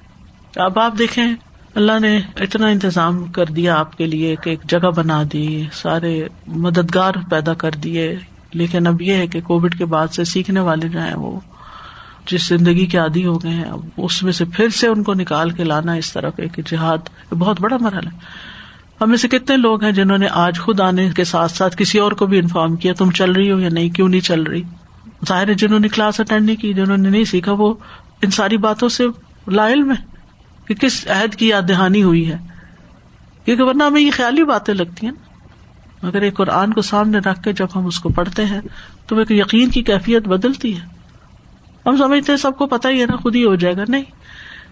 اب 0.61 0.79
آپ 0.79 0.99
دیکھیں، 0.99 1.35
اللہ 1.75 1.99
نے 2.01 2.21
اتنا 2.37 2.67
انتظام 2.67 3.25
کر 3.25 3.45
دیا 3.45 3.79
آپ 3.79 3.99
کے 3.99 4.07
لیے 4.07 4.37
کہ 4.37 4.51
ایک 4.51 4.61
جگہ 4.65 4.91
بنا 4.97 5.23
دی، 5.33 5.65
سارے 5.73 6.29
مددگار 6.47 7.13
پیدا 7.31 7.55
کر 7.55 7.71
دیے۔ 7.71 8.19
لیکن 8.55 8.87
اب 8.87 9.03
یہ 9.03 9.13
ہے 9.13 9.27
کہ 9.27 9.41
کووڈ 9.41 9.79
کے 9.79 9.85
بعد 9.85 10.09
سے 10.09 10.25
سیکھنے 10.25 10.61
والے 10.61 10.89
جو 10.89 11.01
ہیں 11.01 11.15
وہ 11.15 11.41
جس 12.27 12.49
زندگی 12.49 12.87
کے 12.87 12.99
عادی 12.99 13.27
ہو 13.27 13.43
گئے 13.43 13.51
ہیں 13.51 13.65
اس 13.97 14.23
میں 14.23 14.33
سے 14.33 14.45
پھر 14.45 14.69
سے 14.69 14.87
ان 14.87 15.03
کو 15.03 15.15
نکال 15.15 15.51
کے 15.51 15.65
لانا 15.65 15.93
اس 15.93 16.13
طرح 16.13 16.31
کے 16.31 16.63
جہاد 16.67 16.99
بہت 17.31 17.61
بڑا 17.61 17.77
مرحلہ 17.81 18.09
ہے۔ 18.09 18.19
ہم 19.01 19.17
سے 19.17 19.29
کتنے 19.29 19.57
لوگ 19.57 19.85
ہیں 19.85 19.93
جنہوں 19.93 20.19
نے 20.19 20.27
آج 20.31 20.61
خود 20.61 20.81
آنے 20.81 21.11
کے 21.17 21.25
ساتھ 21.25 21.53
ساتھ 21.53 21.77
کسی 21.77 21.99
اور 21.99 22.13
کو 22.13 22.27
بھی 22.27 22.39
انفارم 22.39 22.77
کیا، 22.77 22.93
تم 22.93 23.11
چل 23.11 23.33
رہی 23.33 23.53
ہو 23.53 23.61
یا 23.61 23.69
نہیں، 23.69 23.91
کیوں 23.91 24.09
نہیں 24.09 24.21
چل 24.21 24.43
رہی؟ 24.43 24.63
ظاہر 25.29 25.49
ہے 25.49 25.55
جنہوں 25.55 25.81
نے 25.81 25.89
کلاس 25.89 26.21
اٹینڈ 26.21 26.47
نہیں 26.47 26.57
کی، 26.57 26.73
جنہوں 26.73 26.97
نے 26.97 27.09
نہیں 27.09 27.25
سیکھا، 27.25 27.53
وہ 27.53 27.75
ان 28.23 28.31
ساری 28.31 28.57
باتوں 28.57 28.89
سے 28.89 29.05
لا 29.49 29.69
علم 29.69 29.91
ہے 29.91 30.05
کہ 30.67 30.75
کس 30.75 31.07
عہد 31.09 31.35
کی 31.35 31.49
یاد 31.49 31.63
دہانی 31.69 32.03
ہوئی 32.03 32.33
ہے۔ 32.33 32.37
کیونکہ 33.45 33.65
ورنہ 33.65 33.83
ہمیں 33.83 34.01
یہ 34.01 34.11
خیالی 34.11 34.45
باتیں 34.45 34.75
لگتی 34.75 35.07
ہیں۔ 35.07 35.13
نا 35.13 35.32
مگر 36.03 36.23
ایک 36.23 36.35
قرآن 36.35 36.73
کو 36.73 36.83
سامنے 36.83 37.19
رکھ 37.19 37.43
کے 37.43 37.53
جب 37.53 37.67
ہم 37.77 37.87
اس 37.87 38.01
کو 38.01 38.09
پڑھتے 38.09 38.45
ہیں 38.45 38.61
تو 39.07 39.19
ایک 39.19 39.31
یقین 39.31 39.71
کی 39.71 39.83
کیفیت 39.83 40.29
بدلتی 40.29 40.77
ہے۔ 40.77 40.87
ہم 41.87 41.97
سمجھتے 41.97 42.33
ہیں 42.33 42.37
سب 42.37 42.59
کو 42.59 42.67
پتا 42.67 42.89
ہی 42.89 43.01
ہے 43.01 43.07
نا، 43.07 43.17
خود 43.17 43.37
ہی 43.37 43.45
ہو 43.45 43.55
جائے 43.55 43.77
گا۔ 43.77 43.83
نہیں 43.89 44.05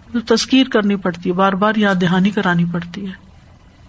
مطلب 0.09 0.35
تذکیر 0.35 0.67
کرنی 0.67 0.95
پڑتی 0.95 1.29
ہے، 1.29 1.33
بار 1.33 1.53
بار 1.53 1.73
یاد 1.75 1.95
دہانی 2.01 2.29
کرانی 2.29 2.65
پڑتی 2.71 3.07
ہے۔ 3.07 3.31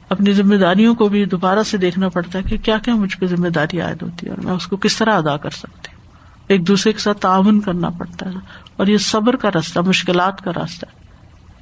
اپنی 0.08 0.32
ذمہ 0.32 0.54
داریوں 0.54 0.94
کو 0.94 1.08
بھی 1.08 1.24
دوبارہ 1.24 1.62
سے 1.62 1.78
دیکھنا 1.78 2.08
پڑتا 2.08 2.38
ہے 2.38 2.42
کہ 2.42 2.58
کیا 2.58 2.78
کیا 2.78 2.94
مجھ 2.94 3.16
پہ 3.16 3.26
ذمہ 3.26 3.48
داری 3.48 3.80
عائد 3.80 4.02
ہوتی 4.02 4.26
ہے 4.26 4.32
اور 4.32 4.44
میں 4.44 4.52
اس 4.52 4.66
کو 4.66 4.76
کس 4.76 4.96
طرح 4.96 5.14
ادا 5.14 5.36
کر 5.36 5.50
سکتی 5.50 5.92
ہوں۔ 5.92 6.02
ایک 6.48 6.68
دوسرے 6.68 6.92
کے 6.92 6.98
ساتھ 6.98 7.18
تعاون 7.18 7.60
کرنا 7.60 7.90
پڑتا 7.90 8.26
ہے 8.26 8.36
اور 8.76 8.86
یہ 8.86 8.98
صبر 8.98 9.36
کا 9.36 9.48
راستہ، 9.54 9.80
مشکلات 9.80 10.44
کا 10.44 10.50
راستہ 10.56 10.86
ہے۔ 10.86 11.02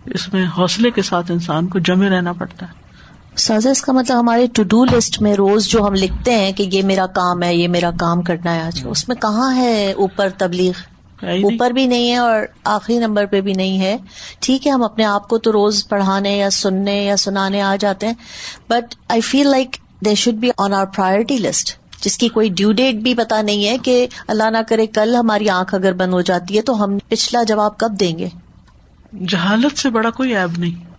اس 0.06 0.32
میں 0.32 0.46
حوصلے 0.58 0.90
کے 0.90 1.02
ساتھ 1.02 1.30
انسان 1.30 1.66
کو 1.66 1.78
جمے 1.78 2.08
رہنا 2.08 2.32
پڑتا 2.32 2.66
ہے۔ 2.66 2.89
سازا 3.36 3.70
اس 3.70 3.82
کا 3.82 3.92
مطلب 3.92 4.20
ہمارے 4.20 4.46
ٹو 4.46 4.62
ڈو 4.62 4.84
لسٹ 4.84 5.22
میں 5.22 5.34
روز 5.34 5.66
جو 5.66 5.86
ہم 5.86 5.94
لکھتے 5.94 6.34
ہیں 6.34 6.52
کہ 6.52 6.62
یہ 6.72 6.82
میرا 6.82 7.06
کام 7.06 7.42
ہے 7.42 7.54
یہ 7.56 7.68
میرا 7.68 7.90
کام 7.90 8.22
کرنا 8.22 8.54
ہے 8.54 8.60
آج 8.60 8.86
اس 8.86 9.08
میں 9.08 9.16
کہاں 9.16 9.56
ہے 9.56 9.92
اوپر 9.92 10.28
تبلیغ؟ 10.38 10.72
اوپر 11.22 11.70
بھی 11.70 11.86
نہیں 11.86 12.10
ہے 12.10 12.16
اور 12.16 12.40
آخری 12.64 12.98
نمبر 12.98 13.26
پہ 13.26 13.40
بھی 13.40 13.52
نہیں 13.52 13.80
ہے۔ 13.80 13.96
ٹھیک 14.40 14.66
ہے 14.66 14.72
ہم 14.72 14.82
اپنے 14.82 15.04
آپ 15.04 15.28
کو 15.28 15.38
تو 15.38 15.52
روز 15.52 15.88
پڑھانے 15.88 16.36
یا 16.36 16.50
سننے 16.50 17.04
یا 17.04 17.16
سنانے 17.16 17.62
آ 17.62 17.76
جاتے 17.76 18.06
ہیں 18.06 18.14
but 18.68 18.94
I 19.08 19.20
feel 19.20 19.48
like 19.48 19.76
they 20.04 20.14
should 20.14 20.34
be 20.34 20.50
on 20.58 20.74
our 20.74 20.86
priority 20.86 21.38
list 21.38 21.78
جس 22.00 22.18
کی 22.18 22.28
کوئی 22.28 22.48
ڈیو 22.48 22.72
ڈیٹ 22.72 22.94
بھی 22.94 23.14
پتا 23.14 23.42
نہیں 23.42 23.66
ہے 23.68 23.78
کہ 23.78 24.06
اللہ 24.28 24.50
نہ 24.50 24.58
کرے 24.68 24.86
کل 24.86 25.16
ہماری 25.16 25.48
آنکھ 25.48 25.74
اگر 25.74 25.92
بند 25.92 26.12
ہو 26.12 26.20
جاتی 26.20 26.56
ہے 26.56 26.62
تو 26.62 26.84
ہم 26.84 26.98
پچھلا 27.08 27.42
جواب 27.42 27.78
کب 27.78 27.92
دیں 28.00 28.18
گے؟ 28.18 28.28
جہالت 29.26 29.78
سے 29.78 29.90
بڑا 29.90 30.10
کوئی 30.10 30.36
ایب 30.36 30.58
نہیں۔ 30.58 30.89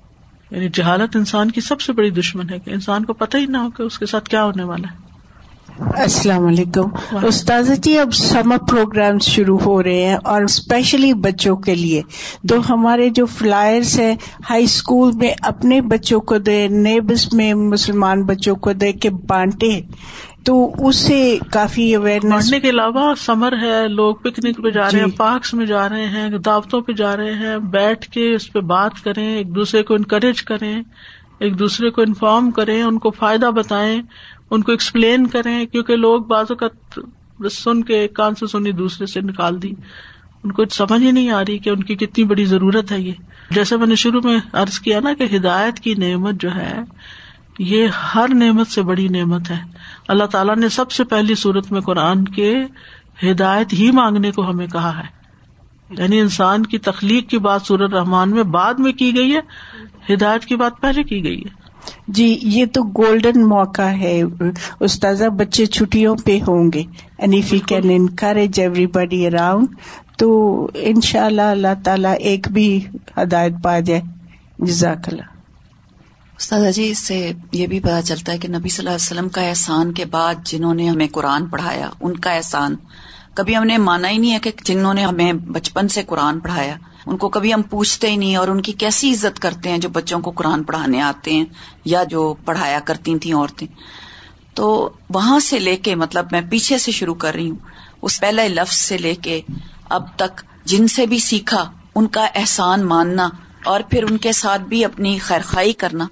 یعنی 0.52 0.70
جہالت 0.74 1.16
انسان 1.16 1.52
کی 1.52 1.62
سب 1.62 1.82
سے 1.82 1.94
بڑی 1.94 2.10
دشمن 2.10 2.50
ہے 2.50 2.60
کہ 2.60 2.70
انسان 2.70 3.06
کو 3.06 3.14
پتہ 3.14 3.38
ہی 3.38 3.46
نہ 3.46 3.58
ہو 3.58 3.70
کہ 3.70 3.84
اس 3.84 4.00
کے 4.00 4.06
ساتھ 4.06 4.30
کیا 4.30 4.44
ہونے 4.44 4.64
والا 4.64 4.92
ہے۔ 4.92 5.12
السلام 5.96 6.46
علیکم۔ 6.46 7.16
استاذ 7.26 7.80
جی 7.80 8.00
اب 8.00 8.14
سمر 8.14 8.58
پروگرام 8.58 9.20
شروع 9.20 9.60
ہو 9.60 9.84
رہے 9.84 10.02
ہیں 10.02 10.18
اور 10.24 10.42
اسپیشلی 10.42 11.14
بچوں 11.14 11.56
کے 11.56 11.76
لیے۔ 11.76 12.02
تو 12.50 12.74
ہمارے 12.74 13.10
جو 13.10 13.26
فلائرس 13.26 14.00
ہیں 14.00 14.16
ہائی 14.50 14.64
اسکول 14.64 15.12
میں 15.12 15.34
اپنے 15.42 15.82
بچوں 15.82 16.20
کو 16.20 16.38
دے 16.38 16.68
نیبس 16.68 17.34
میں 17.34 17.54
مسلمان 17.54 18.24
بچوں 18.24 18.56
کو 18.56 18.74
دے 18.74 18.92
کے 18.92 19.10
بانٹے۔ 19.10 19.82
تو 20.46 20.54
اس 20.80 20.96
سے 20.98 21.38
کافی 21.52 21.94
اویئرنیس 21.96 22.50
کے 22.54 22.70
علاوہ 22.70 23.14
سمر 23.18 23.54
ہے 23.62 23.88
لوگ 23.88 24.16
پکنک 24.22 24.62
پہ 24.64 24.70
جا 24.70 24.90
رہے 24.92 25.00
ہیں 25.00 25.08
جی۔ 25.08 25.16
پارکس 25.18 25.54
میں 25.54 25.66
جا 25.66 25.88
رہے 25.90 26.06
ہیں 26.08 26.30
دعوتوں 26.38 26.82
پہ 26.82 26.94
جا 26.94 27.16
رہے 27.18 27.34
ہیں 27.36 27.58
بیٹھ 27.72 28.10
کے 28.10 28.34
اس 28.36 28.52
پہ 28.54 28.60
بات 28.68 29.04
کریں 29.04 29.28
ایک 29.28 29.56
دوسرے 29.56 29.84
کو 29.84 29.94
انکریج 29.94 30.42
کریں 30.44 30.82
ایک 31.40 31.60
دوسرے 31.60 31.90
کو 31.90 32.02
انفارم 32.02 32.50
کریں 32.52 32.82
ان 32.82 32.98
کو 33.00 33.12
فائدہ 33.12 33.50
بتائیں 33.52 34.02
ان 34.50 34.62
کو 34.62 34.72
ایکسپلین 34.72 35.28
کریں 35.28 35.66
کیونکہ 35.66 35.96
لوگ 35.98 36.22
بعض 36.26 36.52
اوقات 36.52 37.00
سن 37.52 37.84
کے 37.84 38.00
ایک 38.00 38.14
کان 38.16 38.36
سے 38.36 38.48
سنی 38.48 38.72
دوسرے 38.74 39.06
سے 39.06 39.22
نکال 39.22 39.62
دی 39.62 39.74
ان 40.44 40.52
کو 40.52 40.64
سمجھ 40.72 41.02
ہی 41.02 41.12
نہیں 41.12 41.30
آ 41.32 41.42
رہی 41.42 41.58
کہ 41.58 41.70
ان 41.70 41.84
کی 41.84 41.96
کتنی 41.96 42.24
بڑی 42.24 42.46
ضرورت 42.46 42.92
ہے 42.92 43.00
یہ 43.00 43.14
جیسے 43.52 43.78
میں 43.78 43.88
نے 43.88 43.96
شروع 43.98 44.22
میں 44.22 44.38
ارض 44.56 44.80
کیا 44.80 45.00
نا 45.00 45.14
کہ 45.14 45.36
ہدایت 45.36 45.80
کی 45.80 45.94
نعمت 45.98 46.42
جو 46.42 46.56
ہے 46.56 46.74
یہ 47.60 47.88
ہر 48.16 48.26
نعمت 48.34 48.68
سے 48.68 48.82
بڑی 48.82 49.08
نعمت 49.08 49.52
ہے۔ 49.52 49.58
اللہ 50.08 50.24
تعالیٰ 50.24 50.56
نے 50.56 50.70
سب 50.70 50.92
سے 50.92 51.04
پہلی 51.04 51.36
صورت 51.36 51.72
میں 51.72 51.82
قرآن 51.82 52.26
کے 52.26 52.56
ہدایت 53.24 53.74
ہی 53.74 53.92
مانگنے 53.92 54.32
کو 54.32 54.50
ہمیں 54.50 54.68
کہا 54.68 55.00
ہے۔ 55.00 55.22
یعنی 55.98 56.20
انسان 56.20 56.66
کی 56.66 56.78
تخلیق 56.78 57.30
کی 57.30 57.38
بات 57.38 57.62
سورت 57.62 57.94
رحمان 57.94 58.32
میں 58.32 58.44
بعد 58.44 58.74
میں 58.74 58.92
کی 58.92 59.16
گئی 59.16 59.36
ہے 59.36 59.40
ہدایت 60.14 60.46
کی 60.46 60.56
بات 60.56 60.82
پہلے 60.82 61.04
کی 61.04 61.24
گئی 61.24 61.42
ہے۔ 61.42 61.62
جی 62.08 62.40
یہ 62.42 62.66
تو 62.66 62.84
گولڈن 62.84 63.50
موقع 63.50 63.82
ہے۔ 63.82 64.22
استاذہ 64.80 65.26
بچے 65.26 65.66
چھٹیوں 65.66 66.16
پہ 66.26 66.40
ہوں 66.48 66.72
گے۔ 66.74 66.84
And 67.18 67.34
you 67.34 67.60
can 67.66 67.82
encourage 67.84 68.60
everybody 68.88 69.28
around 69.28 69.68
تو 70.18 70.68
ان 70.74 71.02
شاء 71.02 71.26
اللہ 71.26 71.42
اللہ 71.42 71.82
تعالیٰ 71.84 72.16
ایک 72.20 72.48
بھی 72.52 72.82
ہدایت 73.18 73.54
پا 73.64 73.80
جائے۔ 73.80 74.02
جزاک 74.60 75.10
اللہ۔ 75.12 75.31
استاذہ 76.42 76.72
جی 76.72 76.92
اس 76.92 76.98
سے 76.98 77.32
یہ 77.52 77.68
بھی 77.68 77.80
پتا 77.80 78.02
چلتا 78.02 78.32
ہے 78.32 78.38
کہ 78.38 78.48
نبی 78.48 78.70
صلی 78.70 78.78
اللہ 78.78 78.90
علیہ 78.90 79.06
وسلم 79.06 79.30
کا 79.30 79.42
احسان 79.42 79.94
کے 79.94 80.06
بعد 80.06 80.36
جنہوں 80.44 80.74
نے 80.74 80.90
ہمیں 80.90 81.08
قرآن 81.12 81.46
پڑھایا، 81.46 81.90
ان 82.02 82.18
کا 82.18 82.32
احسان 82.32 82.76
کبھی 83.34 83.58
ہم 83.58 83.64
نے 83.64 83.78
مانا 83.78 84.10
ہی 84.10 84.18
نہیں 84.18 84.34
ہے 84.34 84.40
کہ 84.40 84.52
جنہوں 84.64 84.94
نے 84.94 85.06
ہمیں 85.06 85.34
بچپن 85.34 85.88
سے 85.88 86.04
قرآن 86.04 86.40
پڑھایا۔ 86.40 86.76
ان 87.06 87.18
کو 87.18 87.30
کبھی 87.30 87.54
ہم 87.54 87.62
پوچھتے 87.62 88.12
ہی 88.12 88.16
نہیں 88.16 88.36
اور 88.36 88.48
ان 88.48 88.62
کی 88.62 88.72
کیسی 88.72 89.12
عزت 89.12 89.40
کرتے 89.40 89.70
ہیں 89.70 89.78
جو 89.78 89.90
بچوں 89.90 90.20
کو 90.20 90.32
قرآن 90.32 90.64
پڑھانے 90.64 91.02
آتے 91.02 91.34
ہیں 91.34 91.46
یا 91.86 92.04
جو 92.04 92.36
پڑھایا 92.46 92.80
کرتی 92.80 93.20
تھیں 93.20 93.34
عورتیں۔ 93.34 93.68
تو 94.54 94.90
وہاں 95.10 95.40
سے 95.40 95.60
لے 95.60 95.76
کے 95.76 95.96
مطلب 95.96 96.28
میں 96.32 96.42
پیچھے 96.50 96.78
سے 96.78 96.92
شروع 96.92 97.16
کر 97.16 97.34
رہی 97.34 97.50
ہوں، 97.50 97.58
اس 98.02 98.20
پہلے 98.20 98.50
لفظ 98.50 98.76
سے 98.76 98.98
لے 98.98 99.16
کے 99.16 99.42
اب 99.90 100.04
تک 100.16 100.42
جن 100.66 100.88
سے 100.88 101.06
بھی 101.06 101.20
سیکھا، 101.20 101.72
ان 101.96 102.08
کا 102.08 102.28
احسان 102.36 102.86
ماننا 102.86 103.30
اور 103.66 103.82
پھر 103.90 104.04
ان 104.04 104.18
کے 104.18 104.32
ساتھ 104.32 104.62
بھی 104.62 104.86
اپنی 104.86 105.18
خیرخائی 105.18 105.74
کرنا۔ 105.74 106.08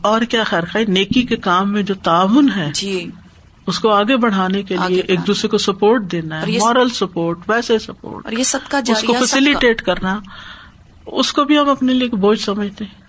اور 0.00 0.20
کیا 0.20 0.44
خیرخائی 0.44 0.84
نیکی 0.84 1.22
کے 1.22 1.36
کام 1.36 1.72
میں 1.72 1.82
جو 1.82 1.94
تعاون 1.94 2.48
ہے 2.56 2.70
جی۔ 2.74 3.10
اس 3.66 3.78
کو 3.78 3.90
آگے 3.90 4.16
بڑھانے 4.16 4.62
کے 4.62 4.76
لیے 4.88 5.00
ایک 5.00 5.26
دوسرے 5.26 5.48
کو 5.48 5.58
سپورٹ 5.58 6.12
دینا 6.12 6.42
ہے 6.42 6.58
مورل 6.60 6.88
سپورٹ 6.88 7.38
ویسے 7.48 7.78
سپورٹ 7.78 8.24
اور 8.24 8.32
یہ 8.32 8.42
سب 8.42 8.58
کا 8.68 8.80
اس 8.88 9.02
کو 9.02 9.12
فیسلٹیٹ 9.12 9.82
کرنا۔ 9.82 10.20
اس 11.06 11.32
کو 11.32 11.44
بھی 11.44 11.58
ہم 11.58 11.68
اپنے 11.68 11.92
لیے 11.92 12.08
بوجھ 12.08 12.40
سمجھتے 12.40 12.84
ہیں۔ 12.84 13.00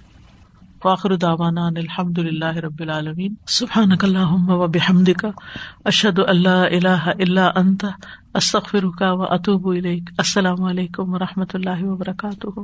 واخر 0.86 1.16
داوانا 1.16 1.68
الحمد 1.68 2.18
للہ 2.18 2.58
رب 2.58 2.80
العالمین۔ 2.80 3.34
سبحان 3.48 3.90
اللہ 4.02 4.52
و 4.52 4.68
بحمد 4.68 5.10
کا 5.22 5.28
اشد 5.86 6.20
اللہ 6.28 6.50
اللہ 6.50 7.10
اللہ 7.20 7.50
انت۔ 7.56 7.86
استغفر 8.34 8.84
کا 9.00 9.14
و 9.14 9.24
اطوب 9.24 9.68
السلام 10.18 10.64
علیکم 10.64 11.14
و 11.14 11.20
رحمۃ 11.20 11.52
اللہ 11.54 11.84
وبرکاتہ۔ 11.84 12.60